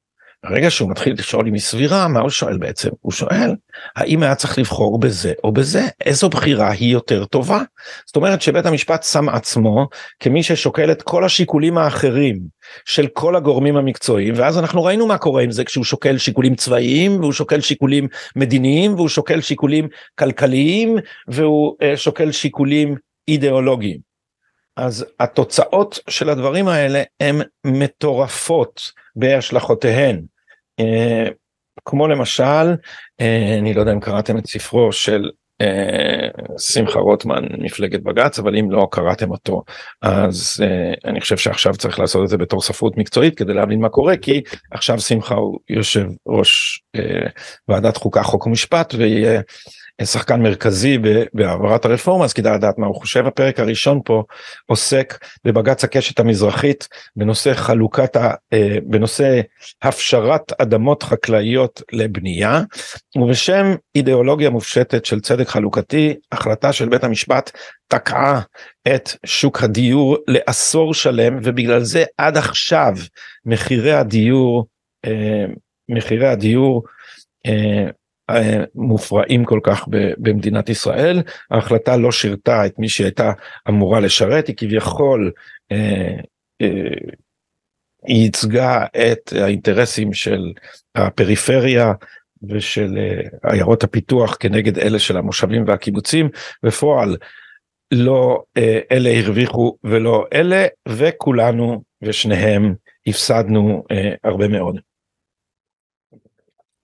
[0.45, 2.89] ברגע שהוא מתחיל לשאול אם היא סבירה, מה הוא שואל בעצם?
[3.01, 3.55] הוא שואל,
[3.97, 5.83] האם היה צריך לבחור בזה או בזה?
[6.05, 7.63] איזו בחירה היא יותר טובה?
[8.07, 9.89] זאת אומרת שבית המשפט שם עצמו
[10.21, 12.39] כמי ששוקל את כל השיקולים האחרים
[12.85, 17.21] של כל הגורמים המקצועיים, ואז אנחנו ראינו מה קורה עם זה כשהוא שוקל שיקולים צבאיים,
[17.21, 20.97] והוא שוקל שיקולים מדיניים, והוא שוקל שיקולים כלכליים,
[21.29, 22.95] והוא uh, שוקל שיקולים
[23.29, 24.10] אידיאולוגיים.
[24.81, 30.23] אז התוצאות של הדברים האלה הן מטורפות בהשלכותיהן.
[30.81, 31.29] אה,
[31.85, 32.75] כמו למשל,
[33.21, 38.57] אה, אני לא יודע אם קראתם את ספרו של אה, שמחה רוטמן מפלגת בג"ץ אבל
[38.57, 39.63] אם לא קראתם אותו
[40.03, 40.65] אז
[41.05, 44.43] אני חושב שעכשיו צריך לעשות את זה בתור ספרות מקצועית כדי להבין מה קורה כי
[44.71, 46.83] עכשיו שמחה הוא יושב ראש
[47.69, 49.41] ועדת חוקה חוק ומשפט ויהיה
[50.05, 50.99] שחקן מרכזי
[51.35, 53.27] בהעברת הרפורמה אז כדאי לדעת מה הוא חושב.
[53.27, 54.25] הפרק הראשון פה
[54.67, 58.35] עוסק בבג"ץ הקשת המזרחית בנושא חלוקת ה...
[58.53, 59.41] אה, בנושא
[59.83, 62.61] הפשרת אדמות חקלאיות לבנייה
[63.17, 67.51] ובשם אידיאולוגיה מופשטת של צדק חלוקתי החלטה של בית המשפט
[67.89, 68.41] תקעה
[68.95, 72.95] את שוק הדיור לעשור שלם ובגלל זה עד עכשיו
[73.47, 74.67] מחירי הדיור
[75.05, 75.47] אה,
[75.91, 76.85] מחירי הדיור
[77.47, 77.87] אה,
[78.75, 79.85] מופרעים כל כך
[80.19, 83.33] במדינת ישראל ההחלטה לא שירתה את מי שהייתה
[83.69, 85.33] אמורה לשרת היא כביכול
[85.73, 86.17] אה,
[86.63, 86.67] אה,
[88.07, 90.53] היא ייצגה את האינטרסים של
[90.95, 91.93] הפריפריה
[92.49, 96.29] ושל אה, עיירות הפיתוח כנגד אלה של המושבים והקיבוצים
[96.63, 97.17] בפועל
[97.93, 98.43] לא
[98.93, 102.75] אלה הרוויחו ולא אלה וכולנו ושניהם
[103.07, 104.81] הפסדנו אה, הרבה מאוד.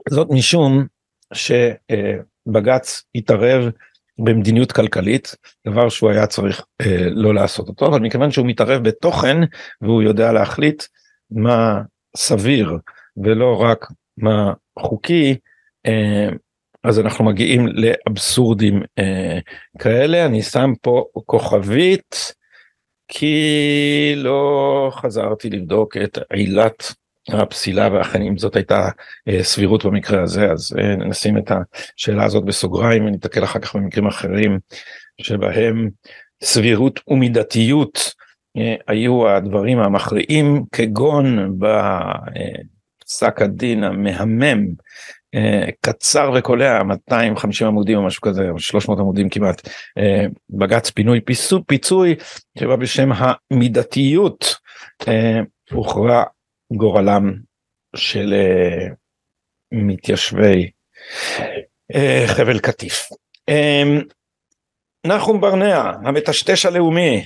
[0.08, 0.86] זאת משום
[1.34, 3.70] שבג"ץ התערב
[4.18, 5.34] במדיניות כלכלית,
[5.66, 9.36] דבר שהוא היה צריך אה, לא לעשות אותו, אבל מכיוון שהוא מתערב בתוכן
[9.80, 10.82] והוא יודע להחליט
[11.30, 11.82] מה
[12.16, 12.78] סביר
[13.16, 13.86] ולא רק
[14.16, 15.36] מה חוקי,
[15.86, 16.28] אה,
[16.84, 19.38] אז אנחנו מגיעים לאבסורדים אה,
[19.78, 22.34] כאלה, אני שם פה כוכבית,
[23.08, 26.94] כי לא חזרתי לבדוק את עילת
[27.28, 28.88] הפסילה ואכן אם זאת הייתה
[29.28, 31.52] אה, סבירות במקרה הזה אז אה, נשים את
[31.96, 34.58] השאלה הזאת בסוגריים ונתקל אחר כך במקרים אחרים
[35.20, 35.90] שבהם
[36.44, 38.14] סבירות ומידתיות
[38.56, 44.66] אה, היו הדברים המכריעים כגון בפסק הדין המהמם
[45.80, 49.68] קצר וקולע 250 עמודים או משהו כזה 300 עמודים כמעט
[50.50, 51.20] בג"ץ פינוי
[51.66, 52.14] פיצוי
[52.58, 54.56] שבא בשם המידתיות
[55.70, 56.22] הוכרע
[56.72, 57.34] גורלם
[57.96, 58.94] של uh,
[59.72, 60.70] מתיישבי
[61.92, 63.08] uh, חבל קטיף.
[63.50, 64.04] Um,
[65.06, 67.24] נחום ברנע המטשטש הלאומי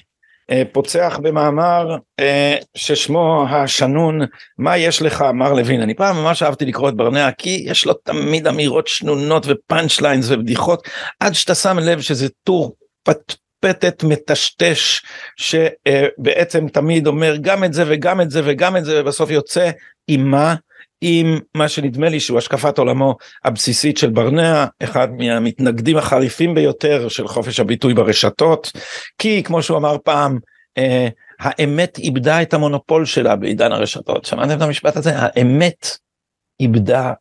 [0.53, 4.20] uh, פוצח במאמר uh, ששמו השנון
[4.59, 5.24] מה יש לך?
[5.34, 5.80] מר לוין.
[5.80, 10.30] אני פעם ממש אהבתי לקרוא את ברנע כי יש לו תמיד אמירות שנונות ופאנצ' ליינס
[10.30, 10.88] ובדיחות
[11.20, 15.02] עד שאתה שם לב שזה טור פט, פטפטת מטשטש
[15.36, 19.70] שבעצם תמיד אומר גם את זה וגם את זה וגם את זה ובסוף יוצא
[20.08, 20.54] עם מה?
[21.00, 27.28] עם מה שנדמה לי שהוא השקפת עולמו הבסיסית של ברנע, אחד מהמתנגדים החריפים ביותר של
[27.28, 28.72] חופש הביטוי ברשתות,
[29.18, 30.38] כי כמו שהוא אמר פעם,
[30.78, 31.08] אה,
[31.40, 34.24] האמת איבדה את המונופול שלה בעידן הרשתות.
[34.24, 35.11] שמעתם את המשפט הזה?
[35.14, 35.86] האמת
[36.61, 37.12] איבדה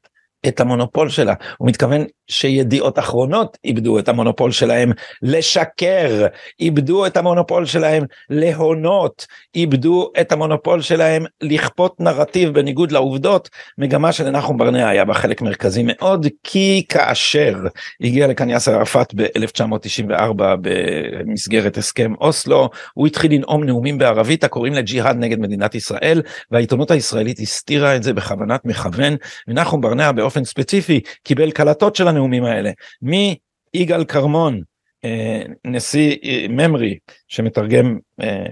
[0.47, 1.33] את המונופול שלה.
[1.57, 6.25] הוא מתכוון שידיעות אחרונות איבדו את המונופול שלהם לשקר,
[6.59, 14.57] איבדו את המונופול שלהם להונות, איבדו את המונופול שלהם לכפות נרטיב בניגוד לעובדות, מגמה שלנחום
[14.57, 17.55] ברנע היה בה חלק מרכזי מאוד, כי כאשר
[18.01, 25.17] הגיע לכאן יאסר ערפאת ב-1994 במסגרת הסכם אוסלו, הוא התחיל לנאום נאומים בערבית הקוראים לג'יהאד
[25.17, 26.21] נגד מדינת ישראל,
[26.51, 29.15] והעיתונות הישראלית הסתירה את זה בכוונת מכוון,
[29.47, 32.71] ונחום ברנע באופן ספציפי קיבל קלטות של הנאומים האלה.
[33.01, 34.61] מיגאל כרמון
[35.05, 36.97] אה, נשיא אה, ממרי
[37.27, 38.45] שמתרגם אה,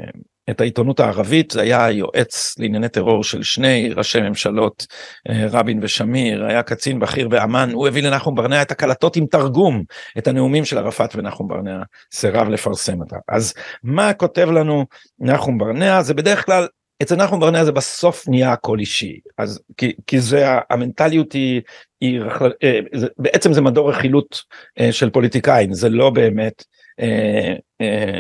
[0.49, 1.55] את העיתונות הערבית.
[1.55, 4.87] היה יועץ לענייני טרור של שני ראשי ממשלות
[5.29, 6.45] רבין ושמיר.
[6.45, 9.83] היה קצין בכיר באמ"ן הוא הביא לנחום ברנע את הקלטות עם תרגום
[10.17, 11.81] את הנאומים של ערפאת ונחום ברנע.
[12.13, 13.15] סירב לפרסם אותה.
[13.27, 13.53] אז
[13.83, 14.85] מה כותב לנו
[15.19, 16.01] נחום ברנע?
[16.01, 16.67] זה בדרך כלל
[17.01, 19.19] אצל נחום ברנע זה בסוף נהיה הכל אישי.
[19.37, 21.61] אז כי, כי זה המנטליות היא,
[22.01, 22.21] היא
[22.63, 22.79] אה,
[23.17, 24.43] בעצם זה מדור רכילות
[24.79, 25.73] אה, של פוליטיקאים.
[25.73, 26.63] זה לא באמת
[26.99, 27.53] אה,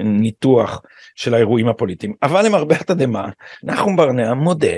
[0.03, 0.81] ניתוח
[1.15, 2.13] של האירועים הפוליטיים.
[2.23, 3.29] אבל למרבה התדהמה
[3.63, 4.77] נחום ברנע מודה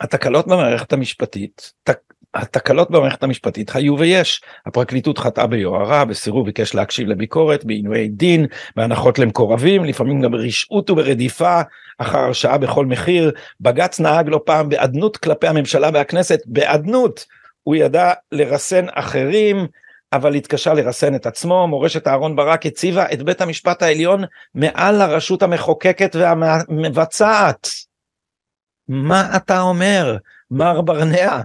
[0.00, 1.98] התקלות במערכת המשפטית תק,
[2.34, 4.40] התקלות במערכת המשפטית היו ויש.
[4.66, 11.60] הפרקליטות חטאה ביוהרה, בסירוב ביקש להקשיב לביקורת, בעינויי דין, בהנחות למקורבים, לפעמים גם ברשעות וברדיפה
[11.98, 13.32] אחר הרשעה בכל מחיר.
[13.60, 17.26] בג"ץ נהג לא פעם באדנות כלפי הממשלה והכנסת, באדנות.
[17.62, 19.66] הוא ידע לרסן אחרים,
[20.12, 21.66] אבל התקשה לרסן את עצמו.
[21.68, 24.24] מורשת אהרן ברק הציבה את בית המשפט העליון
[24.54, 27.68] מעל הרשות המחוקקת והמבצעת.
[28.88, 30.16] מה אתה אומר,
[30.50, 31.40] מר ברנע?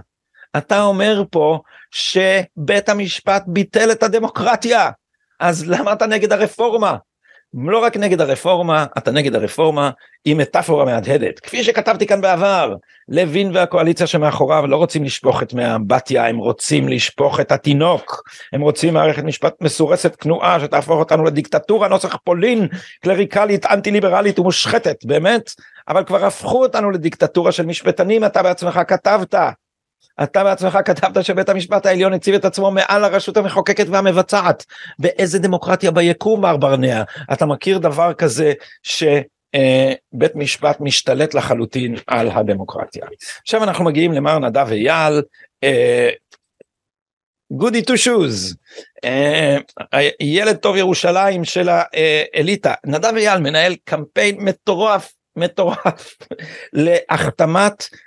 [0.56, 1.58] אתה אומר פה
[1.90, 4.90] שבית המשפט ביטל את הדמוקרטיה,
[5.40, 6.96] אז למה אתה נגד הרפורמה?
[7.54, 9.90] לא רק נגד הרפורמה, אתה נגד הרפורמה
[10.24, 11.40] היא מטאפורה מהדהדת.
[11.40, 12.74] כפי שכתבתי כאן בעבר,
[13.08, 18.22] לוין והקואליציה שמאחוריו לא רוצים לשפוך את מי האמבטיה, הם רוצים לשפוך את התינוק.
[18.52, 22.68] הם רוצים מערכת משפט מסורסת כנועה שתהפוך אותנו לדיקטטורה נוסח פולין,
[23.02, 25.50] קלריקלית, אנטי ליברלית ומושחתת, באמת.
[25.88, 29.34] אבל כבר הפכו אותנו לדיקטטורה של משפטנים, אתה בעצמך כתבת.
[30.22, 34.64] אתה בעצמך כתבת שבית המשפט העליון הציב את עצמו מעל הרשות המחוקקת והמבצעת.
[34.98, 37.02] באיזה דמוקרטיה ביקום מר ברנע?
[37.32, 38.52] אתה מכיר דבר כזה
[38.82, 43.06] שבית משפט משתלט לחלוטין על הדמוקרטיה.
[43.42, 45.22] עכשיו אנחנו מגיעים למר נדב אייל.
[47.52, 48.56] גודי טו שוז,
[50.20, 56.16] ילד טוב ירושלים של האליטה, נדב אייל מנהל קמפיין מטורף מטורף
[56.72, 57.98] להחתמת אה,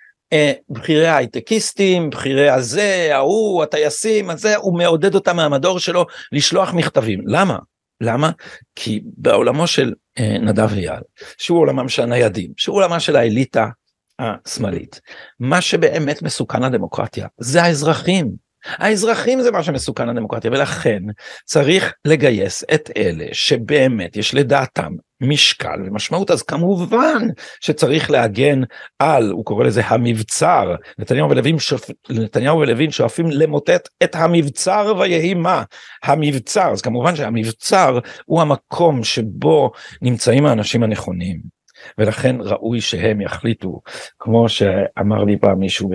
[0.70, 7.20] בכירי ההייטקיסטים, בכירי הזה, ההוא, הטייסים, הזה, הוא מעודד אותם מהמדור שלו לשלוח מכתבים.
[7.28, 7.58] למה?
[8.02, 8.32] למה?
[8.76, 11.02] כי בעולמו של אה, נדב אייל,
[11.38, 13.68] שהוא עולמם של הניידים, שהוא עולמה של האליטה
[14.20, 15.02] השמאלית,
[15.40, 18.48] מה שבאמת מסוכן לדמוקרטיה זה האזרחים.
[18.66, 21.04] האזרחים זה מה שמסוכן לדמוקרטיה ולכן
[21.46, 24.92] צריך לגייס את אלה שבאמת יש לדעתם
[25.22, 26.32] משקל ומשמעות.
[26.32, 27.28] אז כמובן
[27.60, 28.62] שצריך להגן
[29.00, 30.76] על הוא קורא לזה המבצר.
[30.98, 31.90] נתניהו ולוין שופ...
[32.10, 35.64] נתניהו ולוין שואפים למוטט את המבצר ויהי מה?
[36.04, 36.72] המבצר.
[36.72, 41.58] אז כמובן שהמבצר הוא המקום שבו נמצאים האנשים הנכונים.
[41.98, 43.82] ולכן ראוי שהם יחליטו.
[44.20, 45.90] כמו שאמר לי פעם מישהו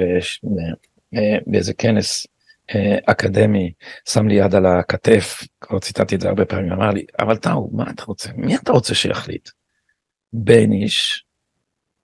[1.47, 2.32] באיזה כנס אה,
[3.07, 3.73] אקדמי
[4.09, 7.71] שם לי יד על הכתף, כבר ציטטתי את זה הרבה פעמים, אמר לי, אבל טאו,
[7.73, 8.31] מה אתה רוצה?
[8.37, 9.49] מי אתה רוצה שיחליט?
[10.33, 11.25] בניש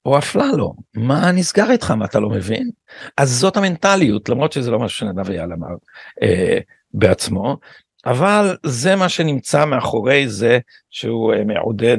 [0.05, 2.71] או אפללו, מה נסגר איתך, מה אתה לא מבין?
[3.17, 5.75] אז זאת המנטליות, למרות שזה לא משהו שנדב אייל אמר
[6.23, 6.59] אה,
[6.95, 7.57] בעצמו,
[8.07, 10.59] אבל זה מה שנמצא מאחורי זה
[10.91, 11.99] שהוא אה, מעודד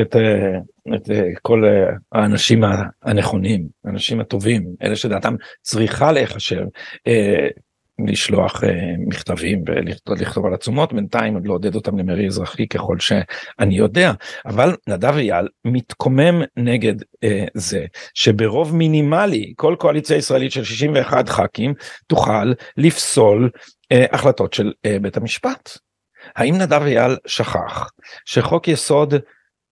[0.00, 0.58] את, אה,
[0.96, 2.62] את אה, כל אה, האנשים
[3.02, 6.64] הנכונים, האנשים הטובים, אלה שדעתם צריכה להיחשב.
[8.00, 8.66] אה, לשלוח uh,
[9.06, 10.92] מכתבים ולכתוב על עצומות.
[10.92, 14.12] בינתיים עוד לעודד אותם למרי אזרחי ככל שאני יודע.
[14.46, 21.74] אבל נדב אייל מתקומם נגד uh, זה שברוב מינימלי כל קואליציה ישראלית של 61 ח"כים
[22.06, 25.78] תוכל לפסול uh, החלטות של uh, בית המשפט.
[26.36, 27.90] האם נדב אייל שכח
[28.24, 29.14] שחוק יסוד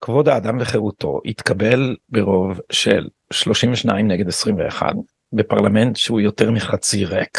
[0.00, 4.94] כבוד האדם וחירותו התקבל ברוב של 32 נגד 21
[5.32, 7.38] בפרלמנט שהוא יותר מחצי ריק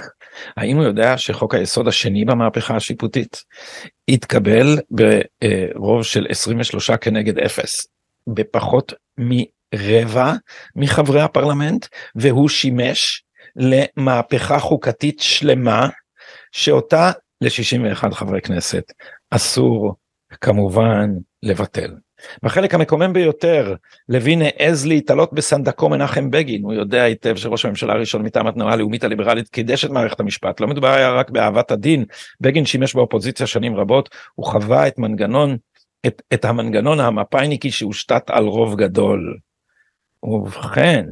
[0.57, 3.43] האם הוא יודע שחוק היסוד השני במהפכה השיפוטית
[4.07, 7.87] התקבל ברוב של 23 כנגד 0
[8.27, 10.33] בפחות מרבע
[10.75, 11.85] מחברי הפרלמנט
[12.15, 13.23] והוא שימש
[13.55, 15.89] למהפכה חוקתית שלמה
[16.51, 17.11] שאותה
[17.41, 18.91] ל-61 חברי כנסת
[19.29, 19.95] אסור
[20.41, 21.09] כמובן
[21.43, 21.91] לבטל.
[22.43, 23.75] בחלק המקומם ביותר
[24.09, 26.63] לוין העז להתעלות בסנדקו מנחם בגין.
[26.63, 30.59] הוא יודע היטב שראש הממשלה הראשון מטעם התנועה הלאומית הליברלית קידש את מערכת המשפט.
[30.59, 32.05] לא מדובר היה רק באהבת הדין.
[32.41, 34.09] בגין שימש באופוזיציה שנים רבות.
[34.35, 35.57] הוא חווה את מנגנון
[36.07, 39.37] את, את המנגנון המפאיניקי שהושתת על רוב גדול.
[40.23, 41.05] ובכן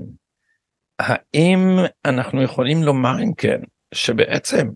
[1.00, 3.60] האם אנחנו יכולים לומר אם כן
[3.94, 4.68] שבעצם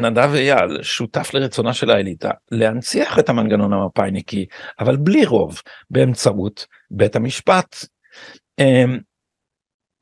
[0.00, 4.46] נדב אייל שותף לרצונה של האליטה להנציח את המנגנון המפאיניקי
[4.80, 7.76] אבל בלי רוב באמצעות בית המשפט.
[8.58, 8.98] אמ,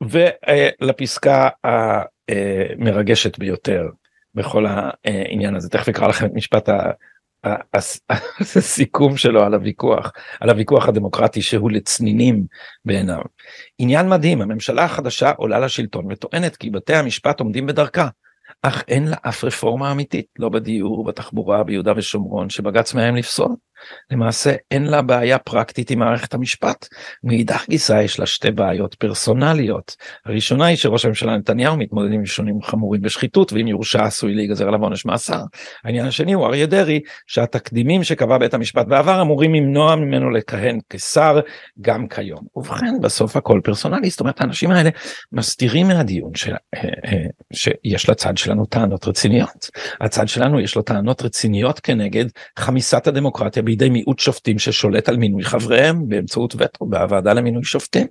[0.03, 3.89] ולפסקה המרגשת ביותר
[4.35, 4.65] בכל
[5.05, 6.69] העניין הזה תכף אקרא לכם את משפט
[8.39, 12.45] הסיכום שלו על הוויכוח על הוויכוח הדמוקרטי שהוא לצנינים
[12.85, 13.21] בעיניו.
[13.77, 18.07] עניין מדהים הממשלה החדשה עולה לשלטון וטוענת כי בתי המשפט עומדים בדרכה.
[18.61, 23.55] אך אין לה אף רפורמה אמיתית, לא בדיור, בתחבורה, ביהודה ושומרון, שבג"ץ מאיים לפסול.
[24.11, 26.87] למעשה אין לה בעיה פרקטית עם מערכת המשפט.
[27.23, 29.95] מאידך גיסא יש לה שתי בעיות פרסונליות.
[30.25, 34.83] הראשונה היא שראש הממשלה נתניהו מתמודד עם שונים חמורים בשחיתות ואם יורשע עשוי להיגזר עליו
[34.83, 35.41] עונש מאסר.
[35.83, 41.39] העניין השני הוא אריה דרעי שהתקדימים שקבע בית המשפט בעבר אמורים למנוע ממנו לכהן כשר
[41.81, 42.45] גם כיום.
[42.55, 44.89] ובכן בסוף הכל פרסונלי זאת אומרת האנשים האלה
[45.31, 46.47] מסתירים מהדיון ש...
[46.47, 46.53] אה,
[47.05, 49.69] אה, שיש לצד שלנו טענות רציניות.
[50.01, 52.25] הצד שלנו יש לו טענות רציניות כנגד
[52.59, 58.07] חמיסת הדמוקרטיה בידי מיעוט שופטים ששולט על מינוי חבריהם באמצעות וטו בוועדה למינוי שופטים.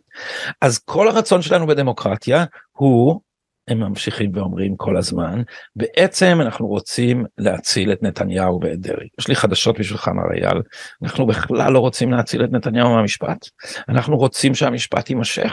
[0.60, 3.20] אז כל הרצון שלנו בדמוקרטיה הוא
[3.68, 5.42] הם ממשיכים ואומרים כל הזמן
[5.76, 9.08] בעצם אנחנו רוצים להציל את נתניהו ואת דרעי.
[9.20, 10.62] יש לי חדשות בשבילך מר אייל
[11.02, 13.48] אנחנו בכלל לא רוצים להציל את נתניהו מהמשפט
[13.88, 15.52] אנחנו רוצים שהמשפט יימשך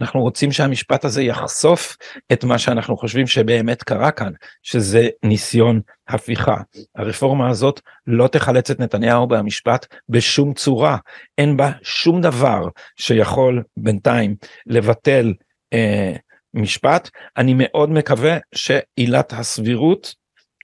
[0.00, 1.96] אנחנו רוצים שהמשפט הזה יחשוף
[2.32, 6.56] את מה שאנחנו חושבים שבאמת קרה כאן שזה ניסיון הפיכה.
[6.96, 10.96] הרפורמה הזאת לא תחלץ את נתניהו במשפט בשום צורה
[11.38, 14.36] אין בה שום דבר שיכול בינתיים
[14.66, 15.32] לבטל
[15.72, 16.12] אה,
[16.54, 20.14] משפט אני מאוד מקווה שעילת הסבירות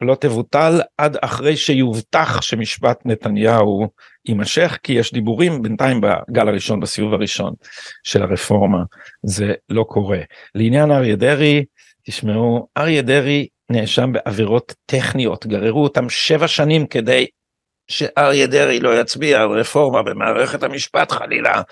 [0.00, 3.88] לא תבוטל עד אחרי שיובטח שמשפט נתניהו
[4.28, 7.52] יימשך כי יש דיבורים בינתיים בגל הראשון בסיבוב הראשון
[8.02, 8.78] של הרפורמה
[9.22, 10.20] זה לא קורה.
[10.54, 11.64] לעניין אריה דרעי
[12.02, 17.26] תשמעו אריה דרעי נאשם בעבירות טכניות גררו אותם שבע שנים כדי
[17.90, 21.62] שאריה דרעי לא יצביע על רפורמה במערכת המשפט חלילה,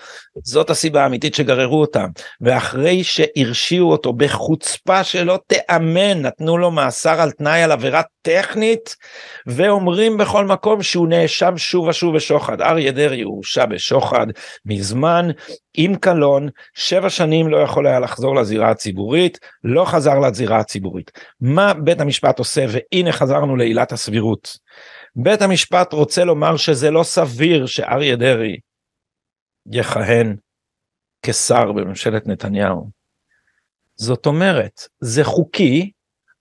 [0.43, 2.07] זאת הסיבה האמיתית שגררו אותם.
[2.41, 8.95] ואחרי שהרשיעו אותו בחוצפה שלא תיאמן, נתנו לו מאסר על תנאי על עבירה טכנית,
[9.47, 12.61] ואומרים בכל מקום שהוא נאשם שוב ושוב בשוחד.
[12.61, 14.27] אריה דרעי הורשע בשוחד
[14.65, 15.27] מזמן,
[15.77, 21.11] עם קלון, שבע שנים לא יכול היה לחזור לזירה הציבורית, לא חזר לזירה הציבורית.
[21.41, 24.57] מה בית המשפט עושה, והנה חזרנו לעילת הסבירות.
[25.15, 28.57] בית המשפט רוצה לומר שזה לא סביר שאריה דרעי
[29.71, 30.35] יכהן
[31.25, 32.89] כשר בממשלת נתניהו.
[33.95, 35.91] זאת אומרת, זה חוקי,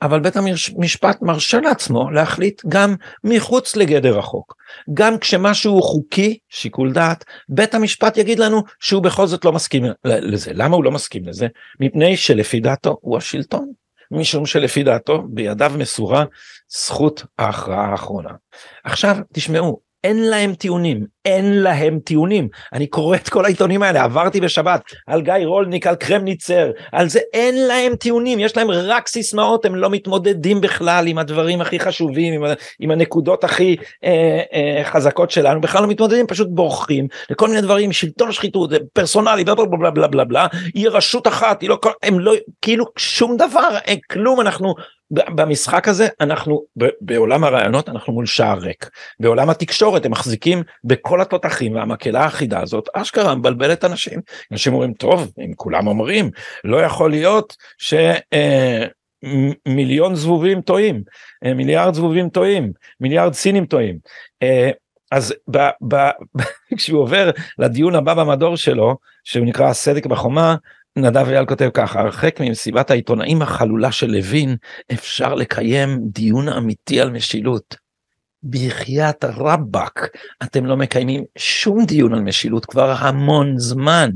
[0.02, 2.94] אבל בית המשפט מרשה לעצמו להחליט גם
[3.24, 4.54] מחוץ לגדר החוק.
[4.94, 9.84] גם כשמשהו הוא חוקי, שיקול דעת, בית המשפט יגיד לנו שהוא בכל זאת לא מסכים
[10.04, 10.50] לזה.
[10.54, 11.46] למה הוא לא מסכים לזה?
[11.80, 13.72] מפני שלפי דעתו הוא השלטון.
[14.10, 16.24] משום שלפי דעתו בידיו מסורה
[16.68, 18.30] זכות ההכרעה האחרונה.
[18.84, 22.48] עכשיו תשמעו אין להם טיעונים, אין להם טיעונים.
[22.72, 27.20] אני קורא את כל העיתונים האלה, עברתי בשבת על גיא רולניק, על קרמניצר, על זה
[27.32, 32.34] אין להם טיעונים, יש להם רק סיסמאות, הם לא מתמודדים בכלל עם הדברים הכי חשובים,
[32.34, 37.60] עם, עם הנקודות הכי אה, אה, חזקות שלנו, בכלל לא מתמודדים, פשוט בורחים לכל מיני
[37.60, 42.20] דברים, שלטון שחיתות, פרסונלי, בלה בלה בלה בלה בלה היא רשות אחת, היא לא, הם
[42.20, 43.78] לא, כאילו שום דבר,
[44.10, 44.74] כלום, אנחנו
[45.10, 46.64] במשחק הזה אנחנו
[47.00, 48.90] בעולם הרעיונות אנחנו מול שער ריק.
[49.20, 54.20] בעולם התקשורת הם מחזיקים בכל התותחים והמקהלה האחידה הזאת אשכרה מבלבלת אנשים.
[54.52, 56.30] אנשים אומרים טוב אם כולם אומרים
[56.64, 57.56] לא יכול להיות
[59.64, 61.02] שמיליון אה, זבובים טועים
[61.44, 63.98] אה, מיליארד זבובים טועים מיליארד סינים טועים.
[64.42, 64.70] אה,
[65.10, 65.96] אז ב, ב,
[66.76, 70.56] כשהוא עובר לדיון הבא במדור שלו שהוא נקרא הסדק בחומה
[70.98, 74.56] נדב אייל כותב ככה, הרחק ממסיבת העיתונאים החלולה של לוין,
[74.92, 77.87] אפשר לקיים דיון אמיתי על משילות.
[78.42, 80.08] בחייאת רבאק,
[80.42, 84.10] אתם לא מקיימים שום דיון על משילות כבר המון זמן,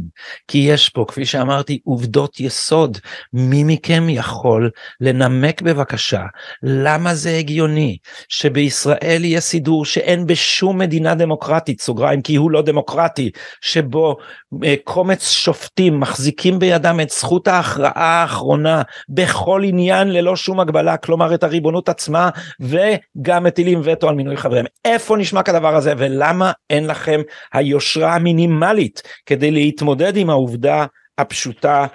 [0.49, 2.99] כי יש פה, כפי שאמרתי, עובדות יסוד.
[3.33, 4.71] מי מכם יכול
[5.01, 6.23] לנמק בבקשה
[6.63, 7.97] למה זה הגיוני
[8.29, 14.17] שבישראל יהיה סידור שאין בשום מדינה דמוקרטית, סוגריים, כי הוא לא דמוקרטי, שבו
[14.65, 21.35] אה, קומץ שופטים מחזיקים בידם את זכות ההכרעה האחרונה בכל עניין ללא שום הגבלה, כלומר
[21.35, 24.67] את הריבונות עצמה, וגם מטילים וטו על מינוי חבריהם.
[24.85, 27.21] איפה נשמע כדבר הזה ולמה אין לכם
[27.53, 30.87] היושרה המינימלית כדי להתמודד עם העובדה
[31.19, 31.87] הפשוטה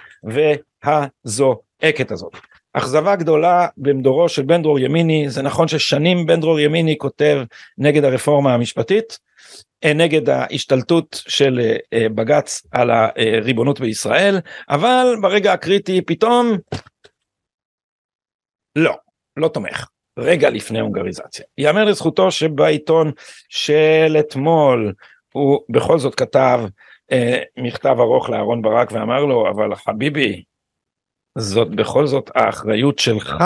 [0.84, 2.32] והזועקת הזאת.
[2.72, 7.42] אכזבה גדולה במדורו של בן דרור ימיני, זה נכון ששנים בן דרור ימיני כותב
[7.78, 9.18] נגד הרפורמה המשפטית,
[9.84, 14.38] אה, נגד ההשתלטות של אה, אה, בג"ץ על הריבונות בישראל,
[14.68, 16.58] אבל ברגע הקריטי פתאום
[18.76, 18.94] לא,
[19.36, 19.86] לא תומך.
[20.18, 21.44] רגע לפני הונגריזציה.
[21.58, 23.12] יאמר לזכותו שבעיתון
[23.48, 24.92] של אתמול
[25.32, 26.60] הוא בכל זאת כתב
[27.12, 30.42] אה, מכתב ארוך לאהרון ברק ואמר לו אבל חביבי
[31.38, 33.44] זאת בכל זאת האחריות שלך.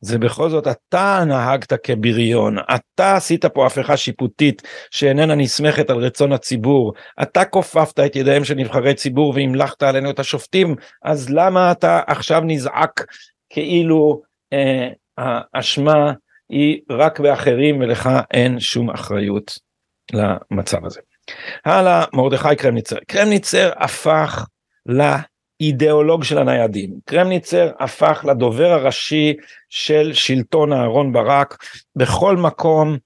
[0.00, 6.32] זה בכל זאת אתה נהגת כבריון, אתה עשית פה הפיכה שיפוטית שאיננה נסמכת על רצון
[6.32, 12.00] הציבור, אתה כופפת את ידיהם של נבחרי ציבור והמלכת עלינו את השופטים, אז למה אתה
[12.06, 13.06] עכשיו נזעק
[13.50, 14.22] כאילו
[14.52, 14.88] אה,
[15.20, 16.12] האשמה
[16.48, 19.58] היא רק באחרים ולך אין שום אחריות
[20.12, 21.00] למצב הזה.
[21.64, 22.96] הלאה, מרדכי קרמניצר.
[23.08, 24.44] קרמניצר הפך
[24.86, 26.90] לאידיאולוג של הניידים.
[27.04, 29.36] קרמניצר הפך לדובר הראשי
[29.68, 31.64] של שלטון אהרון ברק
[31.96, 32.96] בכל מקום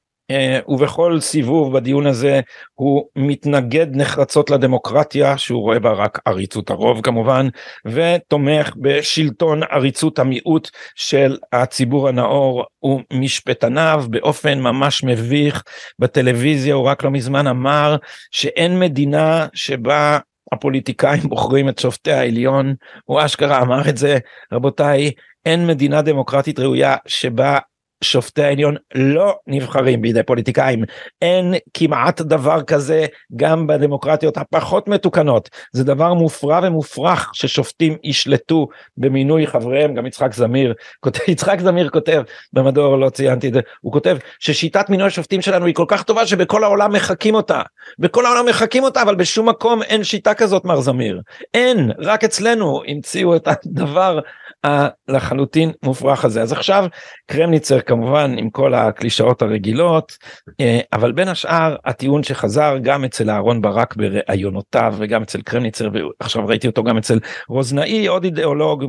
[0.68, 2.41] ובכל סיבוב בדיון הזה
[2.75, 7.49] הוא מתנגד נחרצות לדמוקרטיה שהוא רואה בה רק עריצות הרוב כמובן
[7.87, 15.62] ותומך בשלטון עריצות המיעוט של הציבור הנאור ומשפטניו באופן ממש מביך.
[15.99, 17.97] בטלוויזיה הוא רק לא מזמן אמר
[18.31, 20.18] שאין מדינה שבה
[20.53, 24.18] הפוליטיקאים בוחרים את שופטי העליון הוא אשכרה אמר את זה.
[24.53, 25.11] רבותיי
[25.47, 27.59] אין מדינה דמוקרטית ראויה שבה
[28.05, 30.85] שופטי העליון לא נבחרים בידי פוליטיקאים.
[31.23, 35.51] אין כמעט דבר כזה גם בדמוקרטיות הפחות מתוקנות.
[35.73, 39.95] זה דבר מופרע ומופרך ששופטים ישלטו במינוי חבריהם.
[39.95, 40.75] גם יצחק זמיר
[41.05, 45.67] כותב יצחק זמיר כותב במדור לא ציינתי את זה הוא כותב ששיטת מינוי השופטים שלנו
[45.67, 47.63] היא כל כך טובה שבכל העולם מחקים אותה.
[47.99, 51.21] בכל העולם מחקים אותה אבל בשום מקום אין שיטה כזאת מר זמיר.
[51.55, 54.21] אין רק אצלנו המציאו את הדבר
[54.65, 56.43] הלחלוטין מופרך הזה.
[56.43, 56.87] אז עכשיו
[57.27, 60.18] קרמניצר כמובן עם כל הקלישאות הרגילות
[60.61, 65.88] אה, אבל בין השאר הטיעון שחזר גם אצל אהרון ברק בראיונותיו וגם אצל קרמניצר
[66.20, 67.18] ועכשיו ראיתי אותו גם אצל
[67.49, 68.84] רוזנאי עוד אידיאולוג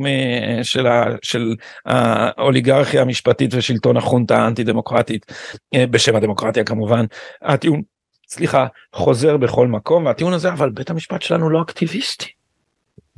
[0.62, 1.54] של, ה, של
[1.86, 5.32] האוליגרכיה המשפטית ושלטון החונטה האנטי דמוקרטית
[5.74, 7.04] אה, בשם הדמוקרטיה כמובן
[7.42, 7.82] הטיעון
[8.28, 12.26] סליחה חוזר בכל מקום והטיעון הזה אבל בית המשפט שלנו לא אקטיביסטי.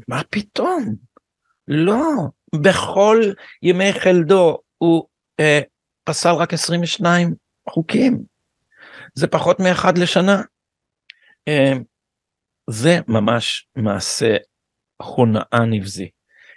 [0.09, 0.95] מה פתאום?
[1.69, 2.03] לא
[2.55, 3.23] בכל
[3.63, 5.05] ימי חלדו הוא
[5.41, 5.61] אה,
[6.09, 7.35] פסל רק 22
[7.69, 8.19] חוקים.
[9.15, 10.43] זה פחות מאחד לשנה.
[11.49, 11.73] אה,
[12.71, 14.37] זה ממש מעשה
[14.97, 16.09] הונאה נבזי.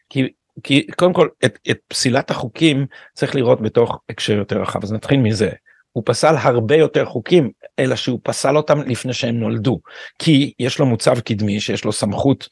[0.10, 0.28] כי,
[0.64, 5.20] כי קודם כל את, את פסילת החוקים צריך לראות בתוך הקשר יותר רחב אז נתחיל
[5.20, 5.50] מזה.
[5.92, 9.80] הוא פסל הרבה יותר חוקים אלא שהוא פסל אותם לפני שהם נולדו
[10.20, 12.48] כי יש לו מוצב קדמי שיש לו סמכות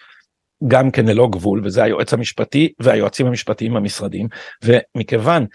[0.68, 4.28] גם כן ללא גבול וזה היועץ המשפטי והיועצים המשפטיים במשרדים
[4.64, 5.46] ומכיוון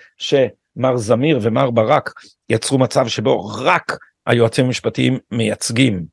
[0.79, 2.13] שמר זמיר ומר ברק
[2.49, 6.05] יצרו מצב שבו רק היועצים המשפטיים מייצגים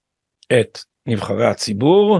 [0.59, 2.19] את נבחרי הציבור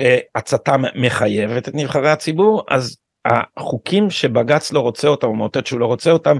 [0.00, 5.86] והצתם מחייבת את נבחרי הציבור אז החוקים שבג"ץ לא רוצה אותם או מאותת שהוא לא
[5.86, 6.36] רוצה אותם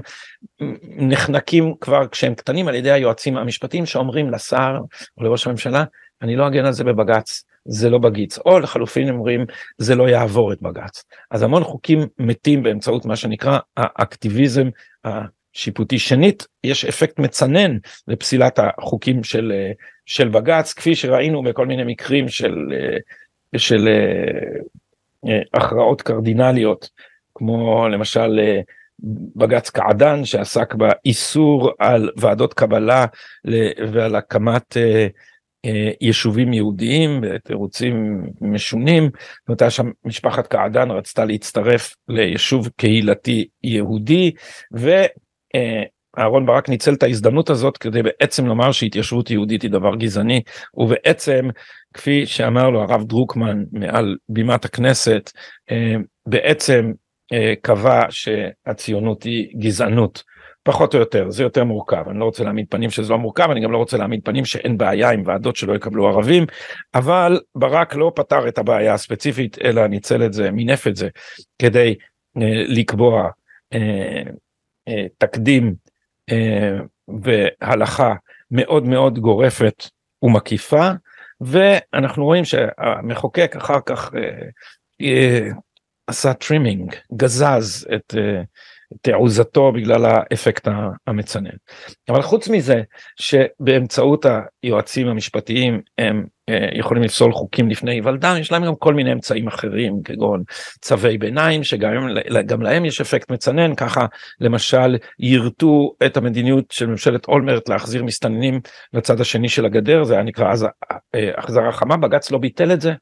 [0.83, 4.77] נחנקים כבר כשהם קטנים על ידי היועצים המשפטיים שאומרים לשר
[5.17, 5.83] או לראש הממשלה
[6.21, 8.37] אני לא אגן על זה בבג"ץ זה לא בגיץ.
[8.37, 9.45] או לחלופין אומרים
[9.77, 11.03] זה לא יעבור את בג"ץ.
[11.31, 14.69] אז המון חוקים מתים באמצעות מה שנקרא האקטיביזם
[15.05, 15.99] השיפוטי.
[15.99, 19.51] שנית יש אפקט מצנן לפסילת החוקים של
[20.05, 22.55] של בג"ץ כפי שראינו בכל מיני מקרים של
[23.57, 23.87] של
[25.53, 26.89] הכרעות קרדינליות
[27.35, 28.39] כמו למשל
[29.35, 33.05] בג"ץ קעדאן שעסק באיסור על ועדות קבלה
[33.91, 34.77] ועל הקמת
[36.01, 39.03] יישובים יהודיים בתירוצים משונים.
[39.03, 44.31] זאת אומרת, שם משפחת קעדאן רצתה להצטרף ליישוב קהילתי יהודי
[44.71, 50.41] ואהרון ברק ניצל את ההזדמנות הזאת כדי בעצם לומר שהתיישבות יהודית היא דבר גזעני
[50.73, 51.47] ובעצם
[51.93, 55.31] כפי שאמר לו הרב דרוקמן מעל בימת הכנסת
[56.25, 56.91] בעצם
[57.61, 60.23] קבע שהציונות היא גזענות.
[60.63, 62.09] פחות או יותר זה יותר מורכב.
[62.09, 64.77] אני לא רוצה להעמיד פנים שזה לא מורכב אני גם לא רוצה להעמיד פנים שאין
[64.77, 66.45] בעיה עם ועדות שלא יקבלו ערבים
[66.95, 71.09] אבל ברק לא פתר את הבעיה הספציפית אלא ניצל את זה מינף את זה
[71.59, 71.95] כדי
[72.37, 73.29] אה, לקבוע
[73.73, 74.23] אה,
[74.87, 75.75] אה, תקדים
[76.31, 76.77] אה,
[77.21, 78.13] והלכה
[78.51, 79.83] מאוד מאוד גורפת
[80.21, 80.89] ומקיפה
[81.41, 84.47] ואנחנו רואים שהמחוקק אחר כך אה,
[85.01, 85.49] אה,
[86.07, 88.41] עשה trimming גזז את אה,
[89.01, 90.67] תעוזתו בגלל האפקט
[91.07, 91.55] המצנן.
[92.09, 92.81] אבל חוץ מזה
[93.15, 94.25] שבאמצעות
[94.63, 99.47] היועצים המשפטיים הם אה, יכולים לפסול חוקים לפני היוולדם יש להם גם כל מיני אמצעים
[99.47, 100.43] אחרים כגון
[100.81, 104.05] צווי ביניים שגם להם יש אפקט מצנן ככה
[104.39, 108.61] למשל יירטו את המדיניות של ממשלת אולמרט להחזיר מסתננים
[108.93, 110.67] לצד השני של הגדר זה היה נקרא אז
[111.15, 112.93] אה, החזרה חמה בג"ץ לא ביטל את זה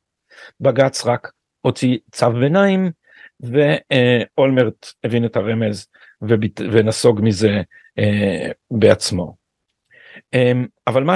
[0.59, 1.31] בג"ץ רק
[1.61, 2.91] הוציא צו ביניים
[3.41, 5.87] ואולמרט הבין את הרמז
[6.71, 7.61] ונסוג מזה
[7.99, 9.35] אה, בעצמו.
[10.33, 11.15] אמ, אבל מה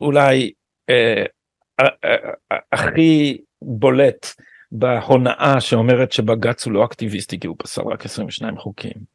[0.00, 0.52] שאולי
[0.90, 1.24] אה,
[2.72, 4.26] הכי בולט
[4.72, 9.14] בהונאה שאומרת שבג"ץ הוא לא אקטיביסטי כי הוא פסל רק 22 חוקים.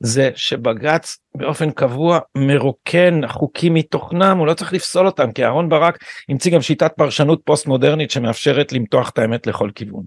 [0.00, 5.98] זה שבג"ץ באופן קבוע מרוקן חוקים מתוכנם הוא לא צריך לפסול אותם כי אהרן ברק
[6.28, 10.04] המציא גם שיטת פרשנות פוסט מודרנית שמאפשרת למתוח את האמת לכל כיוון.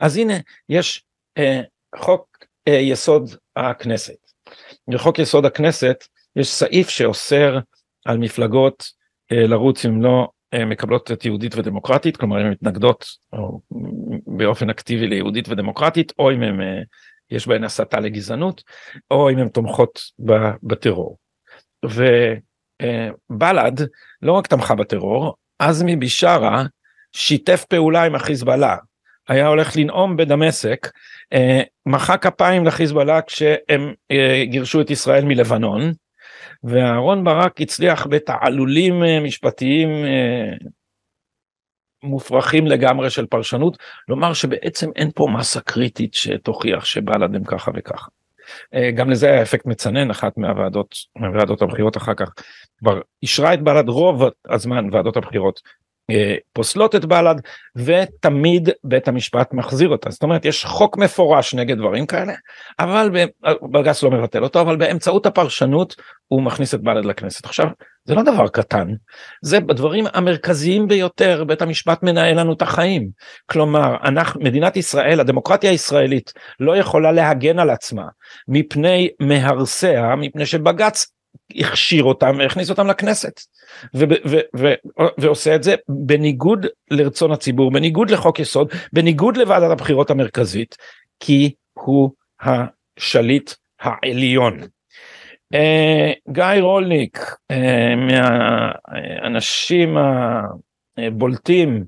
[0.00, 0.34] אז הנה
[0.68, 1.04] יש
[1.38, 1.60] אה,
[1.96, 4.18] חוק אה, יסוד הכנסת.
[4.88, 6.04] בחוק יסוד הכנסת
[6.36, 7.58] יש סעיף שאוסר
[8.04, 8.84] על מפלגות
[9.32, 13.60] אה, לרוץ אם לא אה, מקבלות את יהודית ודמוקרטית כלומר הן מתנגדות או,
[14.26, 16.82] באופן אקטיבי ליהודית ודמוקרטית או אם הן אה,
[17.30, 18.62] יש בהן הסתה לגזענות
[19.10, 20.00] או אם הן תומכות
[20.62, 21.18] בטרור.
[21.84, 23.86] ובל"ד אה,
[24.22, 26.64] לא רק תמכה בטרור עזמי בשארה
[27.12, 28.76] שיתף פעולה עם החיזבאללה
[29.28, 30.90] היה הולך לנאום בדמשק,
[31.32, 35.92] אה, מחא כפיים לחיזבאללה כשהם אה, גירשו את ישראל מלבנון,
[36.64, 39.88] ואהרון ברק הצליח בתעלולים אה, משפטיים
[42.02, 48.06] מופרכים לגמרי של פרשנות, לומר שבעצם אין פה מסה קריטית שתוכיח שבל"ד הם ככה וככה.
[48.94, 52.32] גם לזה היה אפקט מצנן, אחת מהוועדות, מהוועדות הבחירות אחר כך
[52.78, 55.60] כבר אישרה את בל"ד רוב הזמן ועדות הבחירות
[56.52, 57.36] פוסלות את בל"ד
[57.76, 60.10] ותמיד בית המשפט מחזיר אותה.
[60.10, 62.32] זאת אומרת יש חוק מפורש נגד דברים כאלה
[62.78, 63.10] אבל
[63.72, 65.96] בג"ץ לא מבטל אותו אבל באמצעות הפרשנות
[66.28, 67.44] הוא מכניס את בל"ד לכנסת.
[67.44, 67.66] עכשיו
[68.04, 68.88] זה לא דבר קטן
[69.42, 73.08] זה בדברים המרכזיים ביותר בית המשפט מנהל לנו את החיים.
[73.46, 78.04] כלומר אנחנו מדינת ישראל הדמוקרטיה הישראלית לא יכולה להגן על עצמה
[78.48, 81.17] מפני מהרסיה מפני שבג"ץ
[81.56, 83.40] הכשיר אותם והכניס אותם לכנסת
[83.94, 84.74] ו-
[85.18, 90.76] ועושה את זה בניגוד לרצון הציבור בניגוד לחוק יסוד בניגוד לוועדת הבחירות המרכזית
[91.20, 94.60] כי הוא השליט העליון.
[95.54, 97.18] Uh, גיא רולניק
[97.52, 97.56] uh,
[97.96, 99.96] מהאנשים
[100.98, 101.84] הבולטים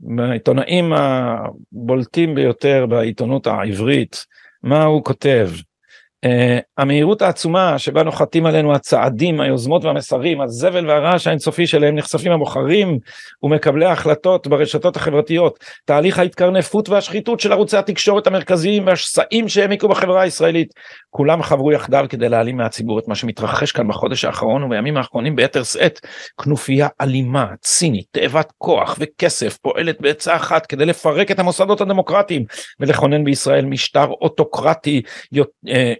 [0.00, 4.26] מהעיתונאים הבולטים ביותר בעיתונות העברית
[4.62, 5.50] מה הוא כותב
[6.78, 12.98] המהירות העצומה שבה נוחתים עלינו הצעדים, היוזמות והמסרים, הזבל והרעש האינסופי שלהם נחשפים הבוחרים
[13.42, 20.74] ומקבלי ההחלטות ברשתות החברתיות, תהליך ההתקרנפות והשחיתות של ערוצי התקשורת המרכזיים והשסעים שהעמיקו בחברה הישראלית,
[21.10, 25.62] כולם חברו יחדיו כדי להעלים מהציבור את מה שמתרחש כאן בחודש האחרון ובימים האחרונים ביתר
[25.62, 26.00] שאת,
[26.42, 32.44] כנופיה אלימה, צינית, תאבת כוח וכסף פועלת בעצה אחת כדי לפרק את המוסדות הדמוקרטיים
[32.80, 35.02] ולכונן בישראל משטר אוטוקרטי
[35.36, 35.92] אה, אה,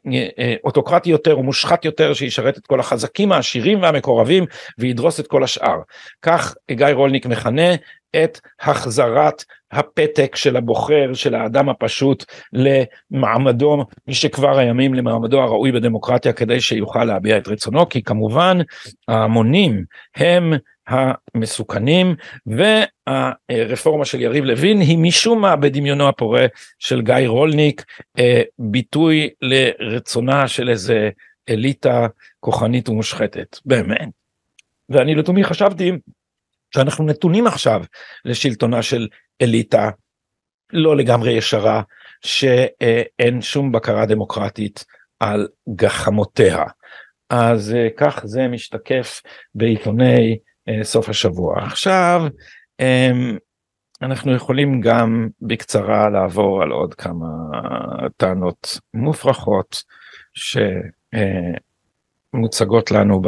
[0.64, 4.44] אוטוקרטי יותר ומושחת יותר שישרת את כל החזקים העשירים והמקורבים
[4.78, 5.78] וידרוס את כל השאר.
[6.22, 7.74] כך גיא רולניק מכנה
[8.16, 16.61] את החזרת הפתק של הבוחר של האדם הפשוט למעמדו משכבר הימים למעמדו הראוי בדמוקרטיה כדי
[16.61, 18.58] שיוכל להביע את רצונו כי כמובן
[19.08, 19.84] ההמונים
[20.16, 20.52] הם
[20.86, 22.14] המסוכנים
[22.46, 26.46] והרפורמה של יריב לוין היא משום מה בדמיונו הפורה
[26.78, 27.84] של גיא רולניק
[28.18, 31.11] אה, ביטוי לרצונה של איזה
[31.48, 32.06] אליטה
[32.40, 34.08] כוחנית ומושחתת באמת.
[34.88, 35.92] ואני לתומי חשבתי
[36.74, 37.82] שאנחנו נתונים עכשיו
[38.24, 39.08] לשלטונה של
[39.42, 39.90] אליטה
[40.72, 41.82] לא לגמרי ישרה
[42.20, 44.84] שאין שום בקרה דמוקרטית
[45.20, 46.64] על גחמותיה.
[47.30, 49.22] אז אה, כך זה משתקף
[49.54, 51.62] בעיתוני אה, סוף השבוע.
[51.62, 52.22] עכשיו
[52.80, 53.36] אמ,
[54.02, 57.26] אנחנו יכולים גם בקצרה לעבור על עוד כמה
[58.16, 59.82] טענות מופרכות
[62.37, 63.22] שמוצגות לנו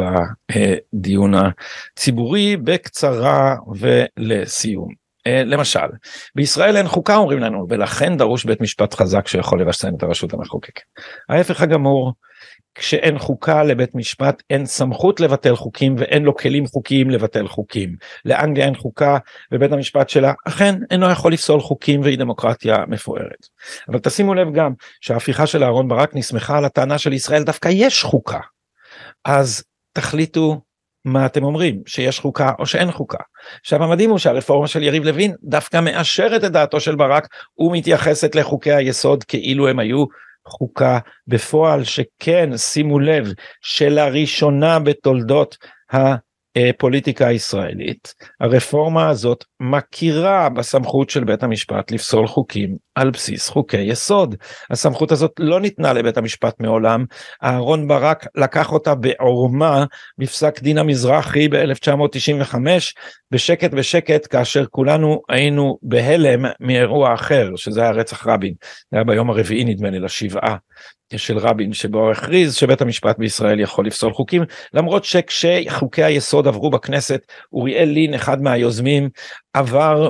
[0.51, 5.03] בדיון הציבורי בקצרה ולסיום.
[5.27, 5.87] אה, למשל,
[6.35, 10.81] בישראל אין חוקה אומרים לנו ולכן דרוש בית משפט חזק שיכול לרסן את הרשות המחוקקת.
[11.29, 12.13] ההפך הגמור
[12.75, 17.95] כשאין חוקה לבית משפט אין סמכות לבטל חוקים ואין לו כלים חוקיים לבטל חוקים.
[18.25, 19.17] לאנגליה אין חוקה
[19.51, 23.47] ובית המשפט שלה אכן אינו יכול לפסול חוקים והיא דמוקרטיה מפוארת.
[23.89, 28.03] אבל תשימו לב גם שההפיכה של אהרן ברק נסמכה על הטענה של ישראל דווקא יש
[28.03, 28.39] חוקה.
[29.25, 29.63] אז
[29.93, 30.61] תחליטו
[31.05, 33.17] מה אתם אומרים שיש חוקה או שאין חוקה.
[33.61, 38.73] עכשיו המדהים הוא שהרפורמה של יריב לוין דווקא מאשרת את דעתו של ברק ומתייחסת לחוקי
[38.73, 40.05] היסוד כאילו הם היו
[40.47, 43.27] חוקה בפועל שכן שימו לב
[43.61, 45.57] שלראשונה בתולדות
[46.55, 54.35] הפוליטיקה הישראלית הרפורמה הזאת מכירה בסמכות של בית המשפט לפסול חוקים על בסיס חוקי יסוד.
[54.69, 57.05] הסמכות הזאת לא ניתנה לבית המשפט מעולם,
[57.43, 59.85] אהרון ברק לקח אותה בעורמה
[60.17, 62.55] בפסק דין המזרחי ב-1995
[63.33, 68.53] בשקט בשקט כאשר כולנו היינו בהלם מאירוע אחר שזה היה רצח רבין,
[68.91, 70.55] זה היה ביום הרביעי נדמה לי לשבעה
[71.17, 77.25] של רבין שבו הכריז שבית המשפט בישראל יכול לפסול חוקים למרות שכשחוקי היסוד עברו בכנסת
[77.53, 79.09] אוריאל לין אחד מהיוזמים
[79.53, 80.09] עבר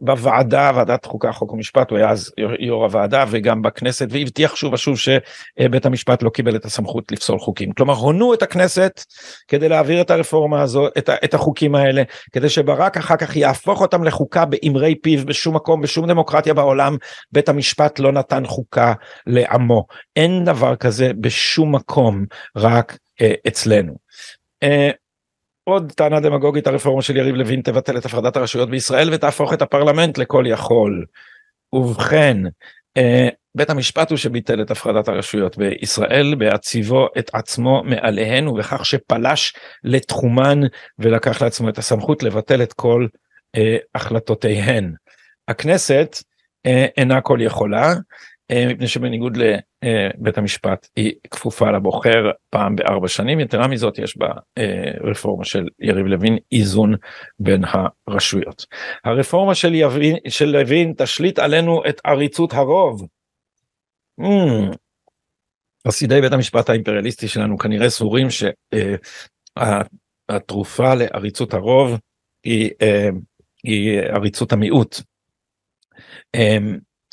[0.00, 4.96] בוועדה ועדת חוקה חוק ומשפט הוא היה אז יו"ר הוועדה וגם בכנסת והבטיח שוב ושוב
[4.98, 9.04] שבית המשפט לא קיבל את הסמכות לפסול חוקים כלומר הונו את הכנסת
[9.48, 12.02] כדי להעביר את הרפורמה הזו את, את החוקים האלה
[12.32, 16.96] כדי שברק אחר כך יהפוך אותם לחוקה באמרי פיו בשום מקום בשום דמוקרטיה בעולם
[17.32, 18.92] בית המשפט לא נתן חוקה
[19.26, 19.86] לעמו
[20.16, 22.24] אין דבר כזה בשום מקום
[22.56, 23.94] רק אה, אצלנו.
[24.62, 24.90] אה,
[25.68, 30.18] עוד טענה דמגוגית הרפורמה של יריב לוין תבטל את הפרדת הרשויות בישראל ותהפוך את הפרלמנט
[30.18, 31.04] לכל יכול.
[31.72, 32.36] ובכן
[32.96, 39.54] אה, בית המשפט הוא שביטל את הפרדת הרשויות בישראל בהציבו את עצמו מעליהן ובכך שפלש
[39.84, 40.60] לתחומן
[40.98, 43.06] ולקח לעצמו את הסמכות לבטל את כל
[43.56, 44.92] אה, החלטותיהן.
[45.48, 46.16] הכנסת
[46.66, 47.94] אה, אינה כל יכולה
[48.52, 54.28] מפני שבניגוד לבית המשפט היא כפופה לבוחר פעם בארבע שנים יתרה מזאת יש בה
[54.58, 56.94] אה, של יריב לוין איזון
[57.38, 58.66] בין הרשויות.
[59.04, 63.06] הרפורמה של, יבין, של לוין תשליט עלינו את עריצות הרוב.
[64.20, 64.76] Mm.
[65.88, 68.28] חסידי בית המשפט האימפריאליסטי שלנו כנראה סבורים
[70.30, 71.98] שהתרופה לעריצות הרוב
[72.44, 72.70] היא,
[73.64, 75.00] היא עריצות המיעוט.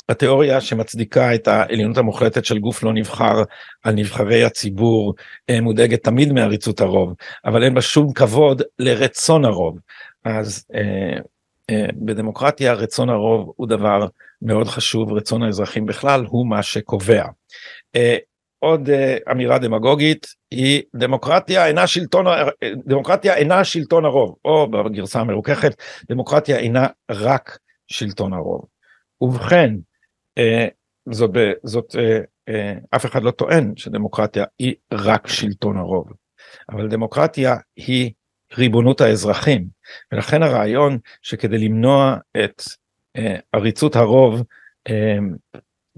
[0.08, 3.42] התיאוריה שמצדיקה את העליונות המוחלטת של גוף לא נבחר
[3.82, 5.14] על נבחרי הציבור
[5.50, 9.78] אה, מודאגת תמיד מעריצות הרוב אבל אין בה שום כבוד לרצון הרוב
[10.24, 11.20] אז אה,
[11.70, 14.06] אה, בדמוקרטיה רצון הרוב הוא דבר
[14.42, 17.24] מאוד חשוב רצון האזרחים בכלל הוא מה שקובע.
[17.96, 18.16] אה,
[18.58, 22.26] עוד אה, אמירה דמגוגית היא דמוקרטיה אינה שלטון
[22.86, 28.64] דמוקרטיה אינה שלטון הרוב או בגרסה המרוככת דמוקרטיה אינה רק שלטון הרוב.
[29.20, 29.95] ובכן אה,
[31.10, 31.30] זאת,
[31.64, 36.12] זאת אה, אה, אף אחד לא טוען שדמוקרטיה היא רק שלטון הרוב,
[36.70, 38.10] אבל דמוקרטיה היא
[38.58, 39.66] ריבונות האזרחים,
[40.12, 42.62] ולכן הרעיון שכדי למנוע את
[43.52, 44.42] עריצות הרוב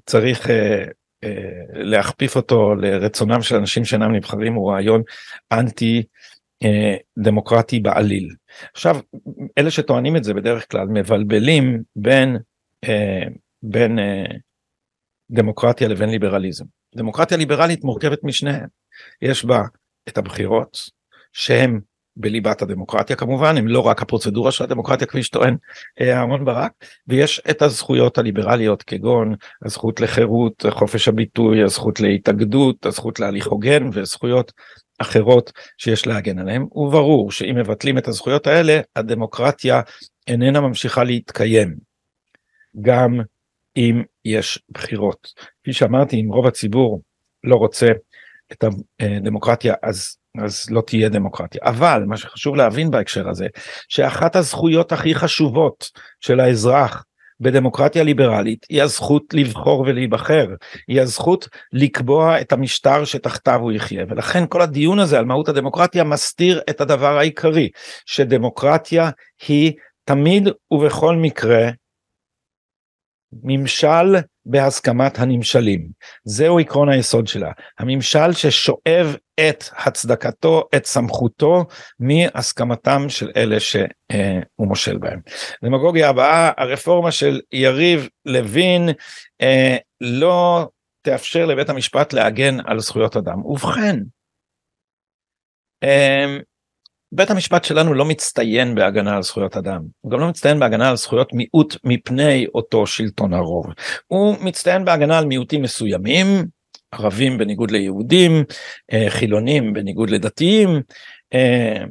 [0.07, 0.51] צריך
[1.73, 5.03] להכפיף אותו לרצונם של אנשים שאינם נבחרים הוא רעיון
[5.53, 6.03] אנטי
[7.19, 8.35] דמוקרטי בעליל.
[8.75, 8.97] עכשיו
[9.59, 12.37] אלה שטוענים את זה בדרך כלל מבלבלים בין
[13.63, 13.99] בין
[15.31, 16.65] דמוקרטיה לבין ליברליזם.
[16.97, 18.67] דמוקרטיה ליברלית מורכבת משניהם.
[19.23, 19.63] יש בה
[20.09, 20.91] את הבחירות
[21.33, 21.81] שהם
[22.19, 25.57] בליבת הדמוקרטיה כמובן הם לא רק הפרוצדורה של הדמוקרטיה כפי שטוען
[26.01, 26.73] אה, אהרן ברק
[27.07, 29.35] ויש את הזכויות הליברליות כגון
[29.65, 34.53] הזכות לחירות חופש הביטוי הזכות להתאגדות הזכות להליך הוגן וזכויות
[34.99, 39.81] אחרות שיש להגן עליהם וברור שאם מבטלים את הזכויות האלה הדמוקרטיה
[40.27, 41.77] איננה ממשיכה להתקיים
[42.81, 43.21] גם
[43.79, 45.33] אם יש בחירות.
[45.63, 47.03] כפי שאמרתי אם רוב הציבור
[47.45, 47.87] לא רוצה
[48.53, 48.65] את
[49.01, 51.61] הדמוקרטיה אז אז לא תהיה דמוקרטיה.
[51.65, 53.47] אבל מה שחשוב להבין בהקשר הזה
[53.89, 57.05] שאחת הזכויות הכי חשובות של האזרח
[57.41, 60.47] בדמוקרטיה ליברלית היא הזכות לבחור ולהיבחר.
[60.89, 64.05] היא הזכות לקבוע את המשטר שתחתיו הוא יחיה.
[64.09, 67.69] ולכן כל הדיון הזה על מהות הדמוקרטיה מסתיר את הדבר העיקרי
[68.07, 69.11] שדמוקרטיה
[69.49, 69.73] היא
[70.05, 71.71] תמיד ובכל מקרה
[73.43, 74.17] ממשל
[74.47, 75.89] בהסכמת הנמשלים.
[76.25, 77.53] זהו עקרון היסוד שלה.
[77.79, 81.65] הממשל ששואב את הצדקתו, את סמכותו,
[82.01, 85.21] מהסכמתם של אלה שהוא מושל בהם.
[85.65, 88.89] דמגוגיה הבאה, הרפורמה של יריב לוין
[89.43, 90.69] אה, לא
[91.03, 93.47] תאפשר לבית המשפט להגן על זכויות אדם.
[93.47, 93.97] ובכן,
[95.85, 96.39] אה,
[97.13, 100.97] בית המשפט שלנו לא מצטיין בהגנה על זכויות אדם, הוא גם לא מצטיין בהגנה על
[100.97, 103.67] זכויות מיעוט מפני אותו שלטון הרוב.
[104.07, 106.27] הוא מצטיין בהגנה על מיעוטים מסוימים,
[106.93, 108.45] ערבים בניגוד ליהודים,
[108.93, 110.83] אה, חילונים בניגוד לדתיים,
[111.35, 111.85] אה,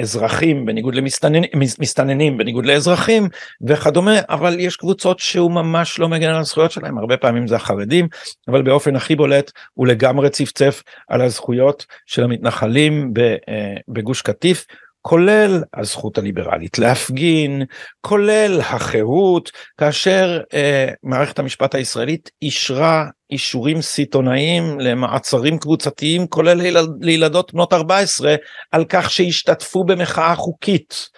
[0.00, 3.28] אזרחים בניגוד למסתננים בניגוד לאזרחים
[3.66, 6.98] וכדומה אבל יש קבוצות שהוא ממש לא מגן על הזכויות שלהם.
[6.98, 8.08] הרבה פעמים זה החרדים
[8.48, 14.66] אבל באופן הכי בולט הוא לגמרי צפצף על הזכויות של המתנחלים אה, בגוש קטיף
[15.02, 17.62] כולל הזכות הליברלית להפגין,
[18.00, 27.54] כולל החירות, כאשר אה, מערכת המשפט הישראלית אישרה אישורים סיטונאיים למעצרים קבוצתיים, כולל לילד, לילדות
[27.54, 28.34] בנות 14,
[28.72, 31.08] על כך שהשתתפו במחאה חוקית.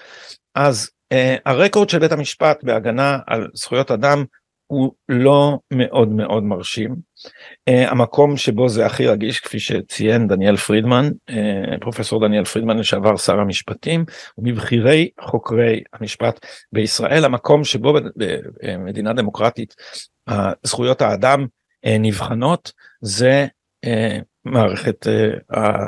[0.54, 4.24] אז אה, הרקורד של בית המשפט בהגנה על זכויות אדם
[4.72, 6.96] הוא לא מאוד מאוד מרשים.
[7.70, 11.34] Uh, המקום שבו זה הכי רגיש כפי שציין דניאל פרידמן, uh,
[11.80, 14.04] פרופסור דניאל פרידמן לשעבר שר המשפטים,
[14.34, 17.94] הוא מבכירי חוקרי המשפט בישראל, המקום שבו
[18.62, 19.74] במדינה דמוקרטית
[20.30, 21.46] uh, זכויות האדם
[21.86, 23.46] uh, נבחנות זה
[23.86, 25.86] uh, מערכת uh, אה,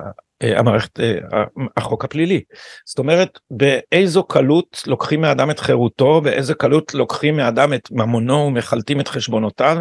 [0.56, 1.44] המערכת, אה,
[1.76, 2.42] החוק הפלילי.
[2.84, 9.00] זאת אומרת, באיזו קלות לוקחים מאדם את חירותו, באיזו קלות לוקחים מאדם את ממונו ומחלטים
[9.00, 9.76] את חשבונותיו,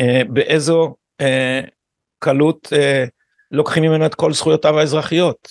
[0.00, 0.94] אה, באיזו
[2.18, 2.72] קלות
[3.50, 5.48] לוקחים ממנו את כל זכויותיו האזרחיות.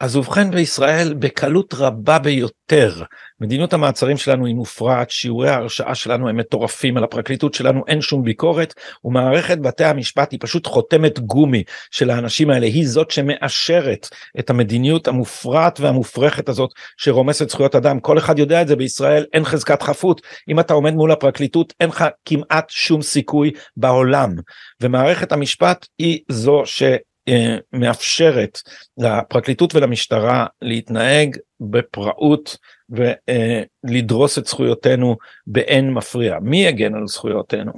[0.00, 3.02] אז ובכן בישראל בקלות רבה ביותר.
[3.40, 8.24] מדיניות המעצרים שלנו היא מופרעת שיעורי ההרשעה שלנו הם מטורפים על הפרקליטות שלנו אין שום
[8.24, 8.74] ביקורת
[9.04, 12.66] ומערכת בתי המשפט היא פשוט חותמת גומי של האנשים האלה.
[12.66, 18.00] היא זאת שמאשרת את המדיניות המופרעת והמופרכת הזאת שרומסת זכויות אדם.
[18.00, 20.20] כל אחד יודע את זה בישראל אין חזקת חפות.
[20.48, 24.34] אם אתה עומד מול הפרקליטות אין לך כמעט שום סיכוי בעולם.
[24.80, 26.82] ומערכת המשפט היא זו ש...
[27.28, 28.58] אה, מאפשרת
[28.98, 32.56] לפרקליטות ולמשטרה להתנהג בפראות
[32.90, 35.16] ולדרוס את זכויותינו
[35.46, 36.38] באין מפריע.
[36.42, 37.72] מי יגן על זכויותינו?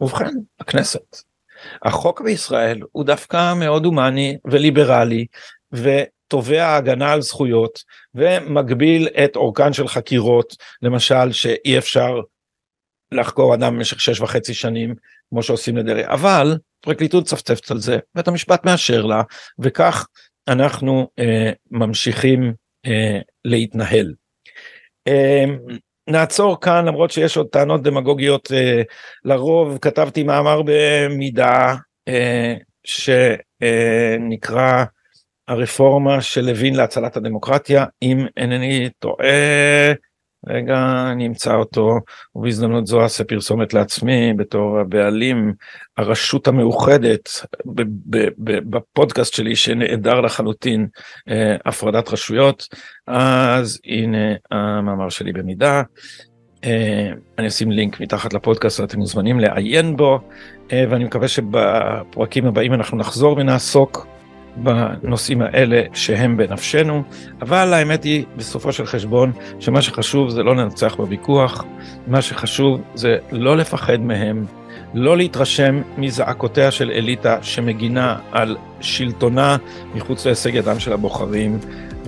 [0.00, 1.16] ובכן, הכנסת.
[1.82, 5.26] החוק בישראל הוא דווקא מאוד הומני וליברלי
[5.72, 7.78] ותובע הגנה על זכויות
[8.14, 12.20] ומגביל את אורכן של חקירות למשל שאי אפשר
[13.12, 14.94] לחקור אדם במשך שש וחצי שנים
[15.28, 19.22] כמו שעושים לדרעי אבל פרקליטות צפצפת על זה בית המשפט מאשר לה
[19.58, 20.06] וכך
[20.48, 22.54] אנחנו אה, ממשיכים
[22.86, 24.14] אה, להתנהל.
[25.08, 25.44] אה,
[26.08, 28.82] נעצור כאן למרות שיש עוד טענות דמגוגיות אה,
[29.24, 31.74] לרוב כתבתי מאמר במידה
[32.08, 32.54] אה,
[32.84, 34.84] שנקרא אה,
[35.48, 39.92] הרפורמה של לוין להצלת הדמוקרטיה אם אינני טועה
[40.46, 42.00] רגע אני אמצא אותו
[42.34, 45.52] ובהזדמנות זו אעשה פרסומת לעצמי בתור הבעלים
[45.96, 47.28] הרשות המאוחדת
[48.44, 50.86] בפודקאסט שלי שנעדר לחלוטין
[51.28, 52.68] אה, הפרדת רשויות
[53.06, 55.82] אז הנה המאמר שלי במידה.
[56.64, 60.20] אה, אני אשים לינק מתחת לפודקאסט ואתם מוזמנים לעיין בו
[60.72, 64.06] אה, ואני מקווה שבפרקים הבאים אנחנו נחזור ונעסוק
[64.56, 67.02] בנושאים האלה שהם בנפשנו,
[67.42, 71.64] אבל האמת היא בסופו של חשבון שמה שחשוב זה לא לנצח בוויכוח,
[72.06, 74.44] מה שחשוב זה לא לפחד מהם
[74.94, 79.56] לא להתרשם מזעקותיה של אליטה שמגינה על שלטונה
[79.94, 81.58] מחוץ להישג ידם של הבוחרים,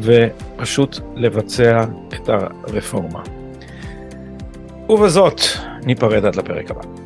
[0.03, 1.85] ופשוט לבצע
[2.15, 3.23] את הרפורמה.
[4.89, 5.41] ובזאת
[5.85, 7.06] ניפרד עד לפרק הבא.